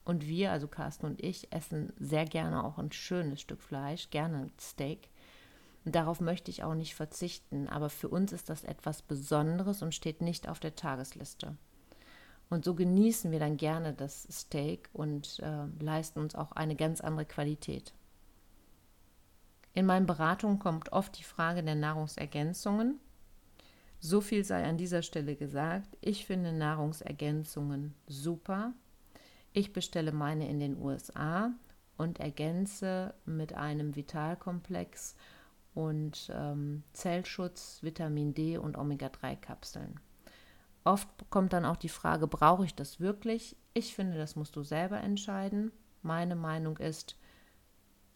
Und 0.06 0.26
wir, 0.26 0.52
also 0.52 0.68
Carsten 0.68 1.06
und 1.06 1.22
ich, 1.22 1.52
essen 1.52 1.94
sehr 2.00 2.26
gerne 2.26 2.64
auch 2.64 2.78
ein 2.78 2.92
schönes 2.92 3.42
Stück 3.42 3.62
Fleisch, 3.62 4.10
gerne 4.10 4.38
ein 4.38 4.52
Steak. 4.60 5.10
Und 5.88 5.96
darauf 5.96 6.20
möchte 6.20 6.52
ich 6.52 6.66
auch 6.66 6.74
nicht 6.74 6.96
verzichten, 6.96 7.70
aber 7.70 7.90
für 7.90 8.10
uns 8.10 8.34
ist 8.34 8.50
das 8.50 8.66
etwas 8.66 9.02
Besonderes 9.02 9.82
und 9.82 9.96
steht 9.96 10.20
nicht 10.20 10.50
auf 10.50 10.60
der 10.60 10.76
Tagesliste. 10.76 11.56
Und 12.50 12.66
so 12.66 12.76
genießen 12.76 13.32
wir 13.32 13.40
dann 13.40 13.56
gerne 13.56 13.94
das 13.94 14.28
Steak 14.30 14.90
und 14.92 15.40
äh, 15.40 15.66
leisten 15.82 16.20
uns 16.20 16.36
auch 16.36 16.52
eine 16.52 16.76
ganz 16.76 17.00
andere 17.00 17.24
Qualität. 17.24 17.94
In 19.76 19.86
meinen 19.86 20.08
Beratungen 20.08 20.60
kommt 20.60 20.92
oft 20.92 21.18
die 21.18 21.24
Frage 21.24 21.64
der 21.64 21.76
Nahrungsergänzungen. 21.76 23.00
So 24.02 24.20
viel 24.20 24.44
sei 24.44 24.66
an 24.66 24.76
dieser 24.76 25.04
Stelle 25.04 25.38
gesagt. 25.38 25.96
Ich 26.02 26.26
finde 26.26 26.52
Nahrungsergänzungen 26.52 27.94
super. 28.08 28.74
Ich 29.54 29.72
bestelle 29.72 30.12
meine 30.12 30.50
in 30.50 30.60
den 30.60 30.78
USA 30.82 31.54
und 31.96 32.20
ergänze 32.20 33.14
mit 33.24 33.54
einem 33.54 33.96
Vitalkomplex 33.96 35.16
und 35.78 36.32
ähm, 36.34 36.82
Zellschutz, 36.92 37.84
Vitamin 37.84 38.34
D 38.34 38.58
und 38.58 38.80
Omega-3-Kapseln. 38.80 40.00
Oft 40.84 41.08
kommt 41.30 41.54
dann 41.54 41.66
auch 41.66 41.76
die 41.76 41.88
Frage, 41.88 42.26
brauche 42.26 42.66
ich 42.66 42.74
das 42.74 43.00
wirklich? 43.00 43.56
Ich 43.76 43.94
finde, 43.94 44.18
das 44.18 44.36
musst 44.36 44.56
du 44.56 44.64
selber 44.64 45.00
entscheiden. 45.00 45.72
Meine 46.02 46.36
Meinung 46.36 46.78
ist, 46.78 47.16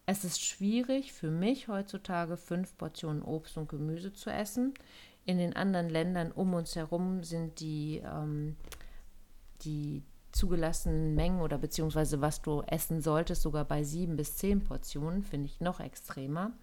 es 0.07 0.25
ist 0.25 0.41
schwierig 0.43 1.13
für 1.13 1.29
mich 1.29 1.67
heutzutage 1.67 2.35
fünf 2.35 2.75
Portionen 2.79 3.21
Obst 3.21 3.57
und 3.57 3.69
Gemüse 3.69 4.11
zu 4.11 4.31
essen. 4.31 4.73
In 5.25 5.37
den 5.37 5.55
anderen 5.55 5.89
Ländern 5.89 6.31
um 6.31 6.55
uns 6.55 6.75
herum 6.75 7.23
sind 7.23 7.59
die, 7.59 8.01
ähm, 8.03 8.55
die 9.61 10.01
zugelassenen 10.31 11.13
Mengen 11.13 11.41
oder 11.41 11.59
beziehungsweise 11.59 12.21
was 12.21 12.41
du 12.41 12.63
essen 12.65 13.01
solltest, 13.01 13.43
sogar 13.43 13.65
bei 13.65 13.83
sieben 13.83 14.15
bis 14.15 14.35
zehn 14.37 14.63
Portionen, 14.63 15.21
finde 15.21 15.45
ich 15.45 15.61
noch 15.61 15.79
extremer. 15.79 16.53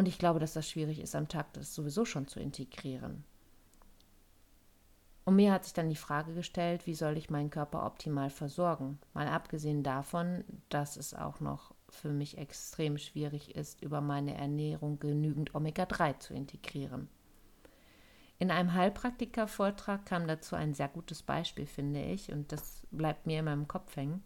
Und 0.00 0.08
ich 0.08 0.18
glaube, 0.18 0.40
dass 0.40 0.54
das 0.54 0.66
schwierig 0.66 0.98
ist, 0.98 1.14
am 1.14 1.28
Tag 1.28 1.52
das 1.52 1.74
sowieso 1.74 2.06
schon 2.06 2.26
zu 2.26 2.40
integrieren. 2.40 3.22
Und 5.26 5.36
mir 5.36 5.52
hat 5.52 5.64
sich 5.64 5.74
dann 5.74 5.90
die 5.90 5.94
Frage 5.94 6.32
gestellt, 6.32 6.86
wie 6.86 6.94
soll 6.94 7.18
ich 7.18 7.28
meinen 7.28 7.50
Körper 7.50 7.84
optimal 7.84 8.30
versorgen? 8.30 8.98
Mal 9.12 9.28
abgesehen 9.28 9.82
davon, 9.82 10.42
dass 10.70 10.96
es 10.96 11.12
auch 11.12 11.40
noch 11.40 11.74
für 11.90 12.08
mich 12.08 12.38
extrem 12.38 12.96
schwierig 12.96 13.54
ist, 13.54 13.82
über 13.82 14.00
meine 14.00 14.34
Ernährung 14.38 14.98
genügend 15.00 15.54
Omega-3 15.54 16.18
zu 16.18 16.32
integrieren. 16.32 17.10
In 18.38 18.50
einem 18.50 18.72
Heilpraktiker-Vortrag 18.72 20.06
kam 20.06 20.26
dazu 20.26 20.56
ein 20.56 20.72
sehr 20.72 20.88
gutes 20.88 21.22
Beispiel, 21.22 21.66
finde 21.66 22.02
ich, 22.02 22.32
und 22.32 22.52
das 22.52 22.86
bleibt 22.90 23.26
mir 23.26 23.40
in 23.40 23.44
meinem 23.44 23.68
Kopf 23.68 23.96
hängen. 23.96 24.22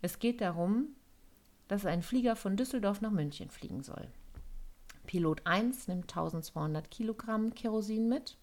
Es 0.00 0.18
geht 0.18 0.40
darum, 0.40 0.96
dass 1.68 1.86
ein 1.86 2.02
Flieger 2.02 2.34
von 2.34 2.56
Düsseldorf 2.56 3.02
nach 3.02 3.12
München 3.12 3.50
fliegen 3.50 3.84
soll. 3.84 4.08
Pilot 5.06 5.46
1 5.46 5.88
nimmt 5.88 6.10
1200 6.10 6.90
Kilogramm 6.90 7.54
Kerosin 7.54 8.08
mit 8.08 8.36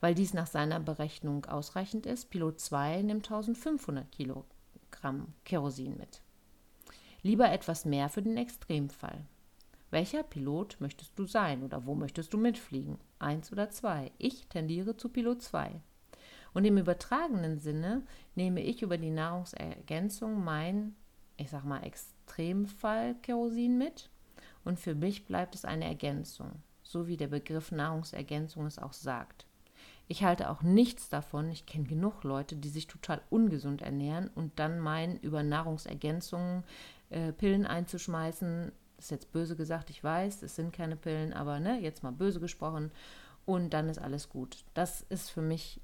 weil 0.00 0.14
dies 0.14 0.34
nach 0.34 0.46
seiner 0.46 0.80
Berechnung 0.80 1.46
ausreichend 1.46 2.06
ist. 2.06 2.30
Pilot 2.30 2.60
2 2.60 3.02
nimmt 3.02 3.26
1500 3.26 4.10
Kilogramm 4.12 5.34
Kerosin 5.44 5.96
mit. 5.96 6.20
Lieber 7.22 7.50
etwas 7.50 7.84
mehr 7.84 8.08
für 8.08 8.22
den 8.22 8.36
Extremfall. 8.36 9.24
Welcher 9.90 10.22
Pilot 10.22 10.76
möchtest 10.80 11.18
du 11.18 11.26
sein 11.26 11.62
oder 11.62 11.86
wo 11.86 11.94
möchtest 11.94 12.32
du 12.32 12.38
mitfliegen? 12.38 12.98
Eins 13.18 13.52
oder 13.52 13.70
zwei? 13.70 14.12
Ich 14.18 14.46
tendiere 14.48 14.96
zu 14.96 15.08
Pilot 15.08 15.42
2. 15.42 15.80
Und 16.54 16.64
im 16.64 16.78
übertragenen 16.78 17.58
Sinne 17.58 18.02
nehme 18.34 18.62
ich 18.62 18.82
über 18.82 18.98
die 18.98 19.10
Nahrungsergänzung 19.10 20.42
mein, 20.44 20.96
ich 21.36 21.50
sag 21.50 21.64
mal, 21.64 21.82
Extremfall 21.82 23.14
Kerosin 23.22 23.78
mit. 23.78 24.10
Und 24.66 24.80
für 24.80 24.96
mich 24.96 25.26
bleibt 25.26 25.54
es 25.54 25.64
eine 25.64 25.84
Ergänzung, 25.84 26.50
so 26.82 27.06
wie 27.06 27.16
der 27.16 27.28
Begriff 27.28 27.70
Nahrungsergänzung 27.70 28.66
es 28.66 28.80
auch 28.80 28.92
sagt. 28.92 29.46
Ich 30.08 30.24
halte 30.24 30.50
auch 30.50 30.62
nichts 30.62 31.08
davon. 31.08 31.48
Ich 31.52 31.66
kenne 31.66 31.84
genug 31.84 32.24
Leute, 32.24 32.56
die 32.56 32.68
sich 32.68 32.88
total 32.88 33.22
ungesund 33.30 33.80
ernähren 33.80 34.28
und 34.34 34.58
dann 34.58 34.80
meinen, 34.80 35.18
über 35.18 35.44
Nahrungsergänzungen 35.44 36.64
äh, 37.10 37.32
Pillen 37.32 37.64
einzuschmeißen. 37.64 38.72
Das 38.96 39.04
ist 39.04 39.10
jetzt 39.12 39.32
böse 39.32 39.54
gesagt, 39.54 39.88
ich 39.88 40.02
weiß, 40.02 40.42
es 40.42 40.56
sind 40.56 40.72
keine 40.72 40.96
Pillen, 40.96 41.32
aber 41.32 41.60
ne, 41.60 41.80
jetzt 41.80 42.02
mal 42.02 42.10
böse 42.10 42.40
gesprochen. 42.40 42.90
Und 43.44 43.70
dann 43.70 43.88
ist 43.88 44.00
alles 44.00 44.28
gut. 44.28 44.64
Das 44.74 45.02
ist 45.02 45.30
für 45.30 45.42
mich 45.42 45.80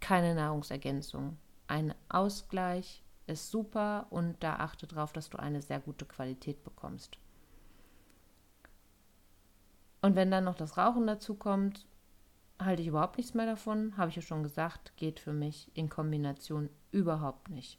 keine 0.00 0.34
Nahrungsergänzung. 0.34 1.36
Ein 1.66 1.94
Ausgleich 2.08 3.02
ist 3.26 3.50
super 3.50 4.06
und 4.08 4.42
da 4.42 4.56
achte 4.56 4.86
darauf, 4.86 5.12
dass 5.12 5.28
du 5.28 5.38
eine 5.38 5.60
sehr 5.60 5.80
gute 5.80 6.06
Qualität 6.06 6.64
bekommst. 6.64 7.18
Und 10.04 10.16
wenn 10.16 10.30
dann 10.30 10.44
noch 10.44 10.54
das 10.54 10.76
Rauchen 10.76 11.06
dazu 11.06 11.34
kommt, 11.34 11.86
halte 12.58 12.82
ich 12.82 12.88
überhaupt 12.88 13.16
nichts 13.16 13.32
mehr 13.32 13.46
davon, 13.46 13.96
habe 13.96 14.10
ich 14.10 14.16
ja 14.16 14.20
schon 14.20 14.42
gesagt, 14.42 14.94
geht 14.98 15.18
für 15.18 15.32
mich 15.32 15.70
in 15.72 15.88
Kombination 15.88 16.68
überhaupt 16.92 17.48
nicht. 17.48 17.78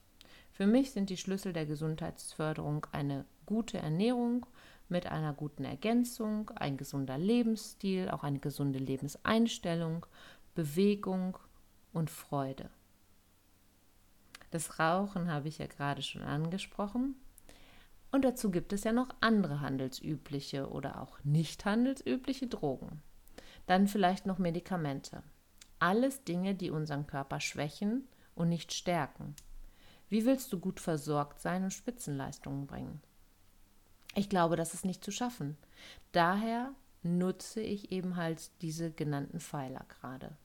Für 0.51 0.65
mich 0.65 0.89
sind 0.89 1.11
die 1.11 1.17
Schlüssel 1.17 1.53
der 1.53 1.67
Gesundheitsförderung 1.67 2.87
eine 2.91 3.25
gute 3.45 3.77
Ernährung 3.77 4.47
mit 4.89 5.05
einer 5.05 5.33
guten 5.33 5.65
Ergänzung, 5.65 6.49
ein 6.55 6.77
gesunder 6.77 7.19
Lebensstil, 7.19 8.09
auch 8.09 8.23
eine 8.23 8.39
gesunde 8.39 8.79
Lebenseinstellung, 8.79 10.07
Bewegung 10.55 11.37
und 11.93 12.09
Freude. 12.09 12.71
Das 14.49 14.79
Rauchen 14.79 15.31
habe 15.31 15.47
ich 15.47 15.59
ja 15.59 15.67
gerade 15.67 16.01
schon 16.01 16.23
angesprochen. 16.23 17.13
Und 18.15 18.23
dazu 18.23 18.49
gibt 18.49 18.71
es 18.71 18.85
ja 18.85 18.93
noch 18.93 19.09
andere 19.19 19.59
handelsübliche 19.59 20.69
oder 20.69 21.01
auch 21.01 21.21
nicht 21.25 21.65
handelsübliche 21.65 22.47
Drogen. 22.47 23.01
Dann 23.67 23.89
vielleicht 23.89 24.25
noch 24.25 24.37
Medikamente. 24.37 25.21
Alles 25.79 26.23
Dinge, 26.23 26.55
die 26.55 26.69
unseren 26.69 27.07
Körper 27.07 27.41
schwächen 27.41 28.07
und 28.33 28.47
nicht 28.47 28.73
stärken. 28.73 29.35
Wie 30.07 30.25
willst 30.25 30.53
du 30.53 30.61
gut 30.61 30.79
versorgt 30.79 31.41
sein 31.41 31.65
und 31.65 31.73
Spitzenleistungen 31.73 32.67
bringen? 32.67 33.01
Ich 34.15 34.29
glaube, 34.29 34.55
das 34.55 34.73
ist 34.73 34.85
nicht 34.85 35.03
zu 35.03 35.11
schaffen. 35.11 35.57
Daher 36.13 36.71
nutze 37.03 37.59
ich 37.59 37.91
eben 37.91 38.15
halt 38.15 38.49
diese 38.61 38.91
genannten 38.91 39.41
Pfeiler 39.41 39.85
gerade. 39.89 40.37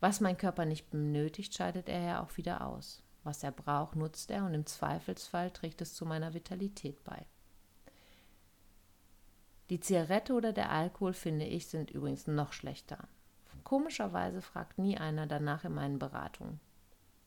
Was 0.00 0.20
mein 0.20 0.36
Körper 0.36 0.66
nicht 0.66 0.90
benötigt, 0.90 1.54
scheidet 1.54 1.88
er 1.88 2.02
ja 2.02 2.22
auch 2.22 2.36
wieder 2.36 2.66
aus. 2.66 3.02
Was 3.24 3.42
er 3.42 3.52
braucht, 3.52 3.96
nutzt 3.96 4.30
er 4.30 4.44
und 4.44 4.54
im 4.54 4.66
Zweifelsfall 4.66 5.50
trägt 5.50 5.80
es 5.80 5.94
zu 5.94 6.04
meiner 6.04 6.34
Vitalität 6.34 7.02
bei. 7.04 7.26
Die 9.70 9.80
Zigarette 9.80 10.34
oder 10.34 10.52
der 10.52 10.70
Alkohol, 10.70 11.12
finde 11.14 11.46
ich, 11.46 11.66
sind 11.66 11.90
übrigens 11.90 12.26
noch 12.26 12.52
schlechter. 12.52 13.08
Komischerweise 13.64 14.42
fragt 14.42 14.78
nie 14.78 14.98
einer 14.98 15.26
danach 15.26 15.64
in 15.64 15.72
meinen 15.72 15.98
Beratungen. 15.98 16.60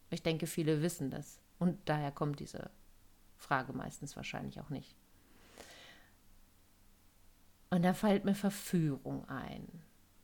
Ich 0.10 0.22
denke, 0.22 0.48
viele 0.48 0.82
wissen 0.82 1.10
das. 1.10 1.40
Und 1.58 1.80
daher 1.90 2.12
kommt 2.12 2.40
diese 2.40 2.70
Frage 3.36 3.74
meistens 3.74 4.16
wahrscheinlich 4.16 4.60
auch 4.60 4.70
nicht. 4.70 4.96
Und 7.70 7.84
da 7.84 7.94
fällt 7.94 8.26
mir 8.26 8.36
Verführung 8.36 9.28
ein. 9.28 9.68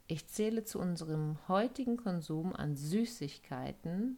Ich 0.08 0.28
zähle 0.28 0.64
zu 0.64 0.80
unserem 0.80 1.38
heutigen 1.48 1.98
Konsum 1.98 2.54
an 2.54 2.76
Süßigkeiten 2.76 4.18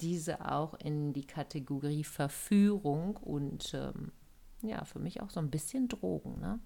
diese 0.00 0.50
auch 0.50 0.74
in 0.74 1.12
die 1.12 1.26
Kategorie 1.26 2.04
Verführung 2.04 3.16
und 3.16 3.74
ähm, 3.74 4.12
ja, 4.62 4.84
für 4.84 4.98
mich 4.98 5.20
auch 5.20 5.30
so 5.30 5.40
ein 5.40 5.50
bisschen 5.50 5.88
Drogen. 5.88 6.40
Ne? 6.40 6.58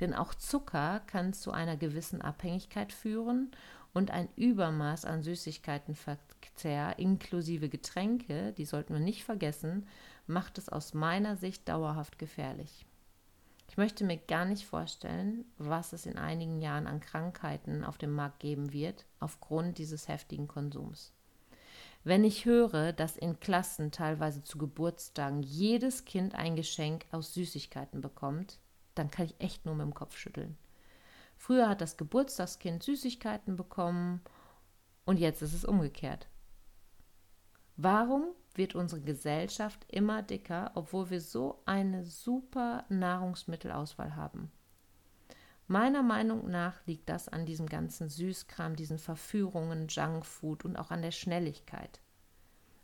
Denn 0.00 0.14
auch 0.14 0.34
Zucker 0.34 1.00
kann 1.06 1.32
zu 1.32 1.52
einer 1.52 1.76
gewissen 1.76 2.22
Abhängigkeit 2.22 2.92
führen 2.92 3.50
und 3.94 4.10
ein 4.10 4.28
Übermaß 4.36 5.04
an 5.06 5.22
Süßigkeitenverzehr 5.22 6.98
inklusive 6.98 7.68
Getränke, 7.68 8.52
die 8.52 8.66
sollten 8.66 8.92
wir 8.92 9.00
nicht 9.00 9.24
vergessen, 9.24 9.86
macht 10.26 10.58
es 10.58 10.68
aus 10.68 10.92
meiner 10.92 11.36
Sicht 11.36 11.68
dauerhaft 11.68 12.18
gefährlich. 12.18 12.84
Ich 13.68 13.76
möchte 13.76 14.04
mir 14.04 14.16
gar 14.16 14.44
nicht 14.44 14.66
vorstellen, 14.66 15.44
was 15.58 15.92
es 15.92 16.06
in 16.06 16.18
einigen 16.18 16.60
Jahren 16.60 16.86
an 16.86 17.00
Krankheiten 17.00 17.84
auf 17.84 17.98
dem 17.98 18.12
Markt 18.12 18.40
geben 18.40 18.72
wird, 18.72 19.06
aufgrund 19.18 19.78
dieses 19.78 20.08
heftigen 20.08 20.46
Konsums. 20.46 21.12
Wenn 22.06 22.22
ich 22.22 22.44
höre, 22.44 22.92
dass 22.92 23.16
in 23.16 23.40
Klassen 23.40 23.90
teilweise 23.90 24.44
zu 24.44 24.58
Geburtstagen 24.58 25.42
jedes 25.42 26.04
Kind 26.04 26.36
ein 26.36 26.54
Geschenk 26.54 27.04
aus 27.10 27.34
Süßigkeiten 27.34 28.00
bekommt, 28.00 28.60
dann 28.94 29.10
kann 29.10 29.26
ich 29.26 29.34
echt 29.40 29.66
nur 29.66 29.74
mit 29.74 29.86
dem 29.86 29.92
Kopf 29.94 30.16
schütteln. 30.16 30.56
Früher 31.36 31.68
hat 31.68 31.80
das 31.80 31.96
Geburtstagskind 31.96 32.80
Süßigkeiten 32.80 33.56
bekommen 33.56 34.20
und 35.04 35.18
jetzt 35.18 35.42
ist 35.42 35.52
es 35.52 35.64
umgekehrt. 35.64 36.28
Warum 37.76 38.26
wird 38.54 38.76
unsere 38.76 39.00
Gesellschaft 39.00 39.84
immer 39.88 40.22
dicker, 40.22 40.70
obwohl 40.76 41.10
wir 41.10 41.20
so 41.20 41.60
eine 41.64 42.04
super 42.04 42.84
Nahrungsmittelauswahl 42.88 44.14
haben? 44.14 44.52
Meiner 45.68 46.02
Meinung 46.02 46.48
nach 46.48 46.74
liegt 46.86 47.08
das 47.08 47.28
an 47.28 47.44
diesem 47.44 47.66
ganzen 47.66 48.08
Süßkram, 48.08 48.76
diesen 48.76 48.98
Verführungen, 48.98 49.88
Junkfood 49.88 50.64
und 50.64 50.76
auch 50.76 50.90
an 50.90 51.02
der 51.02 51.10
Schnelligkeit. 51.10 52.00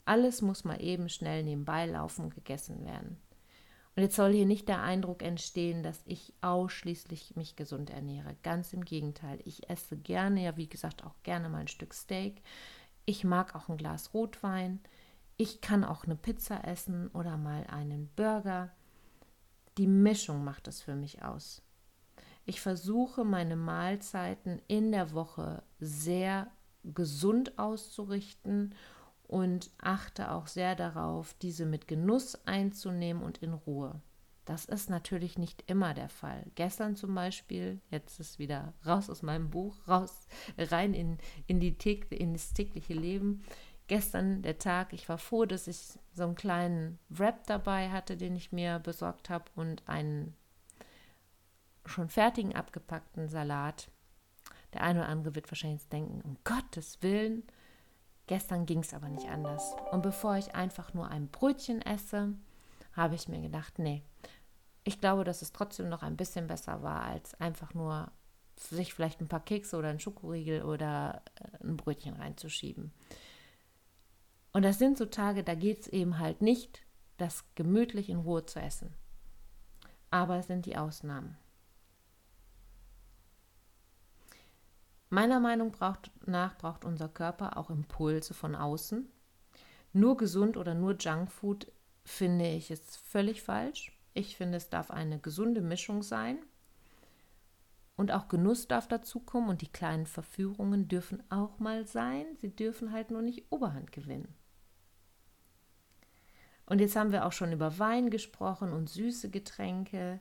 Alles 0.05 0.43
muss 0.43 0.65
mal 0.65 0.83
eben 0.83 1.09
schnell 1.09 1.45
nebenbei 1.45 1.87
laufen 1.87 2.25
und 2.25 2.35
gegessen 2.35 2.85
werden. 2.85 3.19
Und 3.95 4.03
jetzt 4.03 4.17
soll 4.17 4.33
hier 4.33 4.47
nicht 4.47 4.69
der 4.69 4.83
Eindruck 4.83 5.23
entstehen, 5.23 5.83
dass 5.83 6.03
ich 6.07 6.33
ausschließlich 6.41 7.37
mich 7.37 7.57
gesund 7.57 7.91
ernähre. 7.91 8.35
Ganz 8.43 8.73
im 8.73 8.85
Gegenteil. 8.85 9.39
Ich 9.45 9.69
esse 9.69 9.97
gerne, 9.97 10.43
ja, 10.43 10.57
wie 10.57 10.69
gesagt, 10.69 11.05
auch 11.05 11.15
gerne 11.23 11.49
mal 11.49 11.59
ein 11.59 11.69
Stück 11.69 11.93
Steak. 11.95 12.43
Ich 13.05 13.23
mag 13.23 13.55
auch 13.55 13.69
ein 13.69 13.77
Glas 13.77 14.15
Rotwein. 14.15 14.81
Ich 15.37 15.61
kann 15.61 15.85
auch 15.85 16.05
eine 16.05 16.17
Pizza 16.17 16.65
essen 16.65 17.09
oder 17.09 17.37
mal 17.37 17.67
einen 17.67 18.09
Burger. 18.17 18.71
Die 19.77 19.87
Mischung 19.87 20.43
macht 20.43 20.69
es 20.69 20.81
für 20.81 20.95
mich 20.95 21.23
aus. 21.23 21.63
Ich 22.45 22.61
versuche 22.61 23.25
meine 23.25 23.57
Mahlzeiten 23.57 24.61
in 24.67 24.93
der 24.93 25.13
Woche 25.13 25.63
sehr 25.79 26.51
gesund 26.83 27.59
auszurichten 27.59 28.75
und 29.23 29.71
achte 29.79 30.31
auch 30.31 30.47
sehr 30.47 30.75
darauf, 30.75 31.35
diese 31.35 31.65
mit 31.65 31.87
Genuss 31.87 32.47
einzunehmen 32.47 33.23
und 33.23 33.39
in 33.39 33.55
Ruhe. 33.55 34.01
Das 34.45 34.65
ist 34.65 34.91
natürlich 34.91 35.39
nicht 35.39 35.63
immer 35.69 35.95
der 35.95 36.09
Fall. 36.09 36.45
Gestern 36.57 36.97
zum 36.97 37.15
Beispiel, 37.15 37.81
jetzt 37.91 38.19
ist 38.19 38.41
wieder 38.41 38.75
raus 38.85 39.09
aus 39.09 39.23
meinem 39.23 39.51
Buch, 39.51 39.77
raus, 39.87 40.27
rein 40.59 40.95
in, 40.95 41.19
in, 41.47 41.61
die 41.61 41.77
in 42.11 42.33
das 42.33 42.53
tägliche 42.53 42.95
Leben. 42.95 43.45
Gestern 43.87 44.43
der 44.43 44.59
Tag, 44.59 44.93
ich 44.93 45.09
war 45.09 45.19
froh, 45.19 45.45
dass 45.45 45.69
ich 45.69 45.99
so 46.13 46.25
einen 46.25 46.35
kleinen 46.35 46.99
Wrap 47.09 47.47
dabei 47.47 47.91
hatte, 47.91 48.17
den 48.17 48.35
ich 48.35 48.51
mir 48.51 48.81
besorgt 48.81 49.31
habe 49.31 49.45
und 49.55 49.89
einen 49.89 50.35
schon 51.87 52.09
fertigen 52.09 52.55
abgepackten 52.55 53.29
Salat. 53.29 53.91
Der 54.73 54.83
eine 54.83 55.01
oder 55.01 55.09
andere 55.09 55.35
wird 55.35 55.51
wahrscheinlich 55.51 55.89
denken, 55.89 56.21
um 56.23 56.37
Gottes 56.45 57.03
Willen, 57.03 57.43
gestern 58.27 58.67
ging 58.67 58.81
es 58.81 58.95
aber 58.95 59.09
nicht 59.09 59.29
anders. 59.29 59.75
Und 59.91 60.03
bevor 60.03 60.37
ich 60.37 60.55
einfach 60.55 60.95
nur 60.95 61.09
ein 61.09 61.29
Brötchen 61.29 61.83
esse, 61.83 62.35
habe 62.95 63.15
ich 63.15 63.29
mir 63.29 63.41
gedacht, 63.41 63.79
nee, 63.79 64.03
ich 64.85 65.01
glaube, 65.01 65.25
dass 65.25 65.43
es 65.43 65.53
trotzdem 65.53 65.89
noch 65.89 66.03
ein 66.03 66.17
bisschen 66.17 66.47
besser 66.47 66.83
war, 66.83 67.03
als 67.03 67.35
einfach 67.41 67.75
nur 67.75 68.11
sich 68.57 68.95
vielleicht 68.95 69.21
ein 69.21 69.29
paar 69.29 69.45
Kekse 69.45 69.77
oder 69.77 69.89
ein 69.89 70.01
Schokoriegel 70.01 70.63
oder 70.63 71.23
äh, 71.37 71.65
ein 71.65 71.77
Brötchen 71.77 72.15
reinzuschieben. 72.15 72.93
Und 74.53 74.63
das 74.63 74.79
sind 74.79 74.99
so 74.99 75.07
Tage, 75.07 75.43
da 75.45 75.55
geht 75.55 75.81
es 75.81 75.87
eben 75.89 76.19
halt 76.19 76.43
nicht, 76.43 76.83
das 77.17 77.45
gemütlich 77.55 78.11
in 78.11 78.19
Ruhe 78.19 78.45
zu 78.45 78.61
essen. 78.61 78.93
Aber 80.11 80.37
es 80.37 80.47
sind 80.47 80.67
die 80.67 80.77
Ausnahmen. 80.77 81.39
Meiner 85.13 85.41
Meinung 85.41 85.77
nach 86.25 86.57
braucht 86.57 86.87
unser 86.87 87.07
Körper 87.07 87.59
auch 87.59 87.69
Impulse 87.69 88.33
von 88.33 88.55
außen. 88.55 89.07
Nur 89.93 90.17
gesund 90.17 90.57
oder 90.57 90.73
nur 90.73 90.97
Junkfood 90.97 91.71
finde 92.03 92.49
ich 92.49 92.71
ist 92.71 92.97
völlig 92.97 93.43
falsch. 93.43 93.93
Ich 94.15 94.39
finde, 94.39 94.57
es 94.57 94.71
darf 94.71 94.91
eine 94.91 95.19
gesunde 95.19 95.61
Mischung 95.61 96.03
sein. 96.03 96.39
Und 97.95 98.11
auch 98.11 98.29
Genuss 98.29 98.69
darf 98.69 98.89
dazukommen 98.89 99.51
und 99.51 99.61
die 99.61 99.71
kleinen 99.71 100.07
Verführungen 100.07 100.89
dürfen 100.89 101.23
auch 101.29 101.59
mal 101.59 101.87
sein. 101.87 102.25
Sie 102.39 102.57
dürfen 102.57 102.91
halt 102.91 103.11
nur 103.11 103.21
nicht 103.21 103.45
Oberhand 103.51 103.93
gewinnen. 103.93 104.35
Und 106.65 106.81
jetzt 106.81 106.97
haben 106.97 107.13
wir 107.13 107.27
auch 107.27 107.33
schon 107.33 107.53
über 107.53 107.79
Wein 107.79 108.09
gesprochen 108.09 108.73
und 108.73 108.89
süße 108.89 109.29
Getränke. 109.29 110.21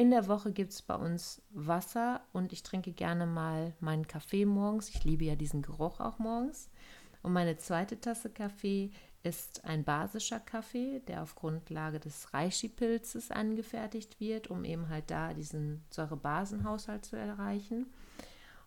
In 0.00 0.10
der 0.10 0.28
Woche 0.28 0.50
gibt 0.50 0.72
es 0.72 0.80
bei 0.80 0.94
uns 0.94 1.42
Wasser 1.50 2.22
und 2.32 2.54
ich 2.54 2.62
trinke 2.62 2.90
gerne 2.90 3.26
mal 3.26 3.74
meinen 3.80 4.08
Kaffee 4.08 4.46
morgens. 4.46 4.88
Ich 4.88 5.04
liebe 5.04 5.26
ja 5.26 5.36
diesen 5.36 5.60
Geruch 5.60 6.00
auch 6.00 6.18
morgens. 6.18 6.70
Und 7.22 7.34
meine 7.34 7.58
zweite 7.58 8.00
Tasse 8.00 8.30
Kaffee 8.30 8.92
ist 9.24 9.62
ein 9.66 9.84
basischer 9.84 10.40
Kaffee, 10.40 11.00
der 11.00 11.22
auf 11.22 11.34
Grundlage 11.34 12.00
des 12.00 12.32
Reishi-Pilzes 12.32 13.30
angefertigt 13.30 14.18
wird, 14.20 14.48
um 14.48 14.64
eben 14.64 14.88
halt 14.88 15.10
da 15.10 15.34
diesen 15.34 15.84
Säurebasenhaushalt 15.90 17.04
zu 17.04 17.16
erreichen. 17.16 17.84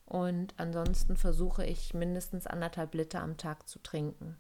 Und 0.06 0.54
ansonsten 0.58 1.18
versuche 1.18 1.66
ich 1.66 1.96
mindestens 1.96 2.46
anderthalb 2.46 2.94
Liter 2.94 3.22
am 3.22 3.38
Tag 3.38 3.68
zu 3.68 3.82
trinken. 3.82 4.38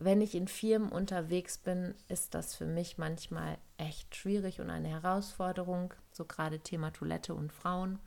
Wenn 0.00 0.20
ich 0.20 0.36
in 0.36 0.46
Firmen 0.46 0.90
unterwegs 0.90 1.58
bin, 1.58 1.92
ist 2.06 2.34
das 2.34 2.54
für 2.54 2.66
mich 2.66 2.98
manchmal 2.98 3.58
echt 3.78 4.14
schwierig 4.14 4.60
und 4.60 4.70
eine 4.70 4.86
Herausforderung, 4.88 5.92
so 6.18 6.26
gerade 6.26 6.58
Thema 6.58 6.90
Toilette 6.90 7.34
und 7.34 7.52
Frauen. 7.52 7.98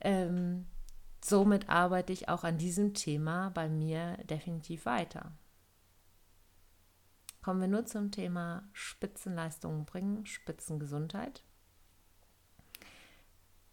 Ähm, 0.00 0.66
somit 1.22 1.68
arbeite 1.68 2.12
ich 2.12 2.28
auch 2.28 2.42
an 2.42 2.58
diesem 2.58 2.94
Thema 2.94 3.50
bei 3.50 3.68
mir 3.68 4.16
definitiv 4.24 4.86
weiter. 4.86 5.30
Kommen 7.42 7.60
wir 7.60 7.68
nur 7.68 7.86
zum 7.86 8.10
Thema 8.10 8.64
Spitzenleistungen 8.72 9.84
bringen, 9.84 10.26
Spitzengesundheit. 10.26 11.42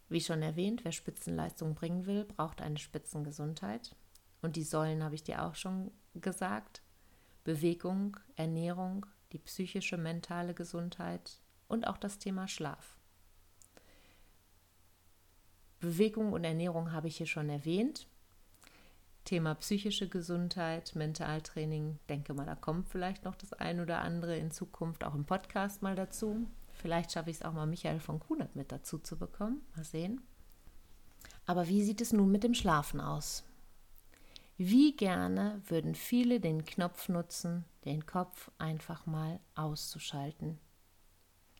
Wie 0.08 0.20
schon 0.20 0.42
erwähnt, 0.42 0.84
wer 0.84 0.92
Spitzenleistungen 0.92 1.74
bringen 1.74 2.04
will, 2.04 2.24
braucht 2.24 2.60
eine 2.60 2.78
Spitzengesundheit. 2.78 3.96
Und 4.42 4.56
die 4.56 4.64
Säulen 4.64 5.02
habe 5.02 5.14
ich 5.14 5.22
dir 5.22 5.44
auch 5.44 5.54
schon 5.54 5.92
gesagt. 6.14 6.82
Bewegung, 7.44 8.18
Ernährung, 8.36 9.06
die 9.32 9.38
psychische, 9.38 9.96
mentale 9.96 10.52
Gesundheit 10.52 11.40
und 11.68 11.86
auch 11.86 11.96
das 11.96 12.18
Thema 12.18 12.48
Schlaf. 12.48 12.99
Bewegung 15.80 16.32
und 16.32 16.44
Ernährung 16.44 16.92
habe 16.92 17.08
ich 17.08 17.16
hier 17.16 17.26
schon 17.26 17.48
erwähnt. 17.48 18.06
Thema 19.24 19.54
psychische 19.54 20.08
Gesundheit, 20.08 20.94
Mentaltraining, 20.94 21.98
denke 22.08 22.34
mal, 22.34 22.46
da 22.46 22.54
kommt 22.54 22.88
vielleicht 22.88 23.24
noch 23.24 23.34
das 23.34 23.52
ein 23.52 23.80
oder 23.80 24.00
andere 24.00 24.36
in 24.36 24.50
Zukunft 24.50 25.04
auch 25.04 25.14
im 25.14 25.24
Podcast 25.24 25.82
mal 25.82 25.94
dazu. 25.94 26.46
Vielleicht 26.72 27.12
schaffe 27.12 27.30
ich 27.30 27.36
es 27.36 27.42
auch 27.42 27.52
mal, 27.52 27.66
Michael 27.66 28.00
von 28.00 28.20
Kunert 28.20 28.56
mit 28.56 28.72
dazu 28.72 28.98
zu 28.98 29.18
bekommen. 29.18 29.60
Mal 29.76 29.84
sehen. 29.84 30.20
Aber 31.46 31.68
wie 31.68 31.82
sieht 31.82 32.00
es 32.00 32.12
nun 32.12 32.30
mit 32.30 32.44
dem 32.44 32.54
Schlafen 32.54 33.00
aus? 33.00 33.44
Wie 34.56 34.94
gerne 34.94 35.62
würden 35.66 35.94
viele 35.94 36.40
den 36.40 36.64
Knopf 36.64 37.08
nutzen, 37.08 37.64
den 37.84 38.04
Kopf 38.04 38.50
einfach 38.58 39.06
mal 39.06 39.40
auszuschalten. 39.54 40.58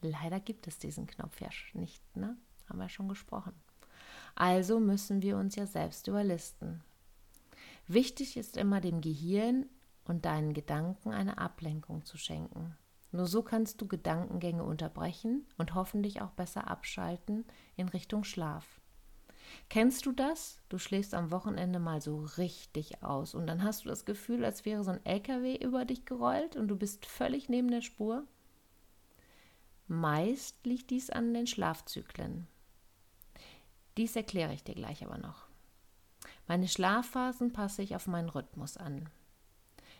Leider 0.00 0.40
gibt 0.40 0.66
es 0.66 0.78
diesen 0.78 1.06
Knopf 1.06 1.40
ja 1.40 1.48
nicht, 1.72 2.02
ne? 2.16 2.36
Haben 2.68 2.78
wir 2.78 2.88
schon 2.88 3.08
gesprochen. 3.08 3.54
Also 4.34 4.80
müssen 4.80 5.22
wir 5.22 5.36
uns 5.36 5.56
ja 5.56 5.66
selbst 5.66 6.08
überlisten. 6.08 6.82
Wichtig 7.86 8.36
ist 8.36 8.56
immer 8.56 8.80
dem 8.80 9.00
Gehirn 9.00 9.66
und 10.04 10.24
deinen 10.24 10.54
Gedanken 10.54 11.12
eine 11.12 11.38
Ablenkung 11.38 12.04
zu 12.04 12.16
schenken. 12.18 12.76
Nur 13.12 13.26
so 13.26 13.42
kannst 13.42 13.80
du 13.80 13.88
Gedankengänge 13.88 14.62
unterbrechen 14.62 15.46
und 15.58 15.74
hoffentlich 15.74 16.22
auch 16.22 16.30
besser 16.30 16.68
abschalten 16.68 17.44
in 17.76 17.88
Richtung 17.88 18.22
Schlaf. 18.24 18.80
Kennst 19.68 20.06
du 20.06 20.12
das? 20.12 20.60
Du 20.68 20.78
schläfst 20.78 21.14
am 21.14 21.30
Wochenende 21.30 21.80
mal 21.80 22.00
so 22.00 22.24
richtig 22.38 23.02
aus 23.02 23.34
und 23.34 23.46
dann 23.46 23.64
hast 23.64 23.84
du 23.84 23.88
das 23.88 24.04
Gefühl, 24.04 24.44
als 24.44 24.64
wäre 24.64 24.84
so 24.84 24.92
ein 24.92 25.04
LKW 25.04 25.56
über 25.56 25.84
dich 25.84 26.04
gerollt 26.04 26.56
und 26.56 26.68
du 26.68 26.76
bist 26.76 27.06
völlig 27.06 27.48
neben 27.48 27.68
der 27.68 27.82
Spur? 27.82 28.24
Meist 29.88 30.64
liegt 30.64 30.90
dies 30.90 31.10
an 31.10 31.34
den 31.34 31.48
Schlafzyklen. 31.48 32.46
Dies 33.96 34.16
erkläre 34.16 34.52
ich 34.52 34.64
dir 34.64 34.74
gleich 34.74 35.04
aber 35.04 35.18
noch. 35.18 35.46
Meine 36.46 36.68
Schlafphasen 36.68 37.52
passe 37.52 37.82
ich 37.82 37.94
auf 37.94 38.06
meinen 38.06 38.28
Rhythmus 38.28 38.76
an. 38.76 39.08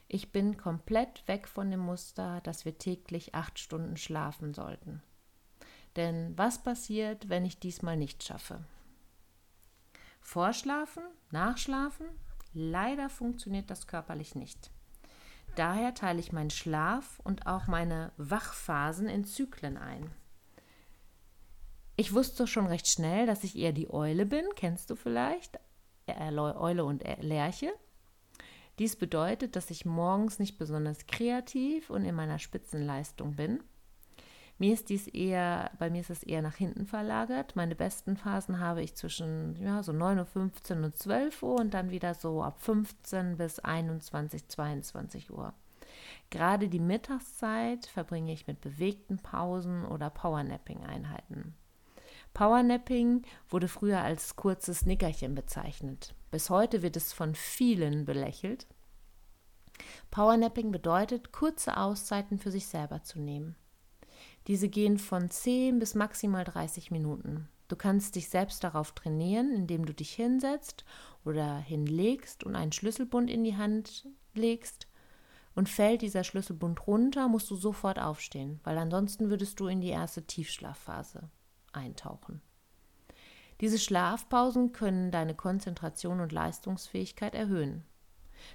Ich 0.08 0.32
bin 0.32 0.56
komplett 0.56 1.26
weg 1.28 1.46
von 1.46 1.70
dem 1.70 1.80
Muster, 1.80 2.40
dass 2.40 2.64
wir 2.64 2.78
täglich 2.78 3.34
acht 3.34 3.58
Stunden 3.58 3.96
schlafen 3.96 4.54
sollten. 4.54 5.02
Denn 5.96 6.36
was 6.36 6.62
passiert, 6.62 7.28
wenn 7.28 7.44
ich 7.44 7.60
diesmal 7.60 7.96
nicht 7.96 8.24
schaffe? 8.24 8.64
Vorschlafen, 10.20 11.02
nachschlafen? 11.30 12.06
Leider 12.52 13.08
funktioniert 13.08 13.70
das 13.70 13.86
körperlich 13.86 14.34
nicht. 14.34 14.70
Daher 15.56 15.94
teile 15.94 16.20
ich 16.20 16.32
meinen 16.32 16.50
Schlaf 16.50 17.20
und 17.24 17.46
auch 17.46 17.66
meine 17.66 18.12
Wachphasen 18.16 19.08
in 19.08 19.24
Zyklen 19.24 19.76
ein. 19.76 20.10
Ich 22.00 22.14
wusste 22.14 22.46
schon 22.46 22.66
recht 22.66 22.88
schnell, 22.88 23.26
dass 23.26 23.44
ich 23.44 23.58
eher 23.58 23.72
die 23.72 23.92
Eule 23.92 24.24
bin, 24.24 24.46
kennst 24.56 24.88
du 24.88 24.96
vielleicht, 24.96 25.60
Eule 26.08 26.86
und 26.86 27.04
Lerche. 27.20 27.74
Dies 28.78 28.96
bedeutet, 28.96 29.54
dass 29.54 29.68
ich 29.68 29.84
morgens 29.84 30.38
nicht 30.38 30.56
besonders 30.56 31.06
kreativ 31.06 31.90
und 31.90 32.06
in 32.06 32.14
meiner 32.14 32.38
Spitzenleistung 32.38 33.36
bin. 33.36 33.62
Mir 34.56 34.72
ist 34.72 34.88
dies 34.88 35.08
eher, 35.08 35.72
bei 35.78 35.90
mir 35.90 36.00
ist 36.00 36.08
es 36.08 36.22
eher 36.22 36.40
nach 36.40 36.54
hinten 36.54 36.86
verlagert. 36.86 37.54
Meine 37.54 37.74
besten 37.74 38.16
Phasen 38.16 38.60
habe 38.60 38.80
ich 38.80 38.94
zwischen 38.94 39.56
ja, 39.56 39.82
so 39.82 39.92
9.15 39.92 40.78
Uhr 40.78 40.84
und 40.84 40.96
12 40.96 41.42
Uhr 41.42 41.60
und 41.60 41.74
dann 41.74 41.90
wieder 41.90 42.14
so 42.14 42.42
ab 42.42 42.62
15 42.62 43.36
bis 43.36 43.58
21, 43.58 44.48
22 44.48 45.30
Uhr. 45.30 45.52
Gerade 46.30 46.70
die 46.70 46.80
Mittagszeit 46.80 47.84
verbringe 47.84 48.32
ich 48.32 48.46
mit 48.46 48.62
bewegten 48.62 49.18
Pausen 49.18 49.84
oder 49.84 50.08
Powernapping-Einheiten. 50.08 51.56
Powernapping 52.34 53.22
wurde 53.48 53.68
früher 53.68 54.00
als 54.00 54.36
kurzes 54.36 54.86
Nickerchen 54.86 55.34
bezeichnet. 55.34 56.14
Bis 56.30 56.48
heute 56.48 56.82
wird 56.82 56.96
es 56.96 57.12
von 57.12 57.34
vielen 57.34 58.04
belächelt. 58.04 58.66
Powernapping 60.10 60.70
bedeutet, 60.70 61.32
kurze 61.32 61.76
Auszeiten 61.76 62.38
für 62.38 62.50
sich 62.50 62.66
selber 62.66 63.02
zu 63.02 63.20
nehmen. 63.20 63.56
Diese 64.46 64.68
gehen 64.68 64.98
von 64.98 65.30
10 65.30 65.78
bis 65.78 65.94
maximal 65.94 66.44
30 66.44 66.90
Minuten. 66.90 67.48
Du 67.68 67.76
kannst 67.76 68.16
dich 68.16 68.28
selbst 68.28 68.64
darauf 68.64 68.92
trainieren, 68.92 69.52
indem 69.52 69.86
du 69.86 69.94
dich 69.94 70.12
hinsetzt 70.12 70.84
oder 71.24 71.58
hinlegst 71.58 72.44
und 72.44 72.56
einen 72.56 72.72
Schlüsselbund 72.72 73.30
in 73.30 73.44
die 73.44 73.56
Hand 73.56 74.08
legst. 74.34 74.86
Und 75.54 75.68
fällt 75.68 76.02
dieser 76.02 76.24
Schlüsselbund 76.24 76.86
runter, 76.86 77.28
musst 77.28 77.50
du 77.50 77.56
sofort 77.56 77.98
aufstehen, 77.98 78.60
weil 78.62 78.78
ansonsten 78.78 79.30
würdest 79.30 79.58
du 79.60 79.66
in 79.66 79.80
die 79.80 79.88
erste 79.88 80.22
Tiefschlafphase 80.22 81.28
eintauchen. 81.72 82.40
Diese 83.60 83.78
Schlafpausen 83.78 84.72
können 84.72 85.10
deine 85.10 85.34
Konzentration 85.34 86.20
und 86.20 86.32
Leistungsfähigkeit 86.32 87.34
erhöhen. 87.34 87.84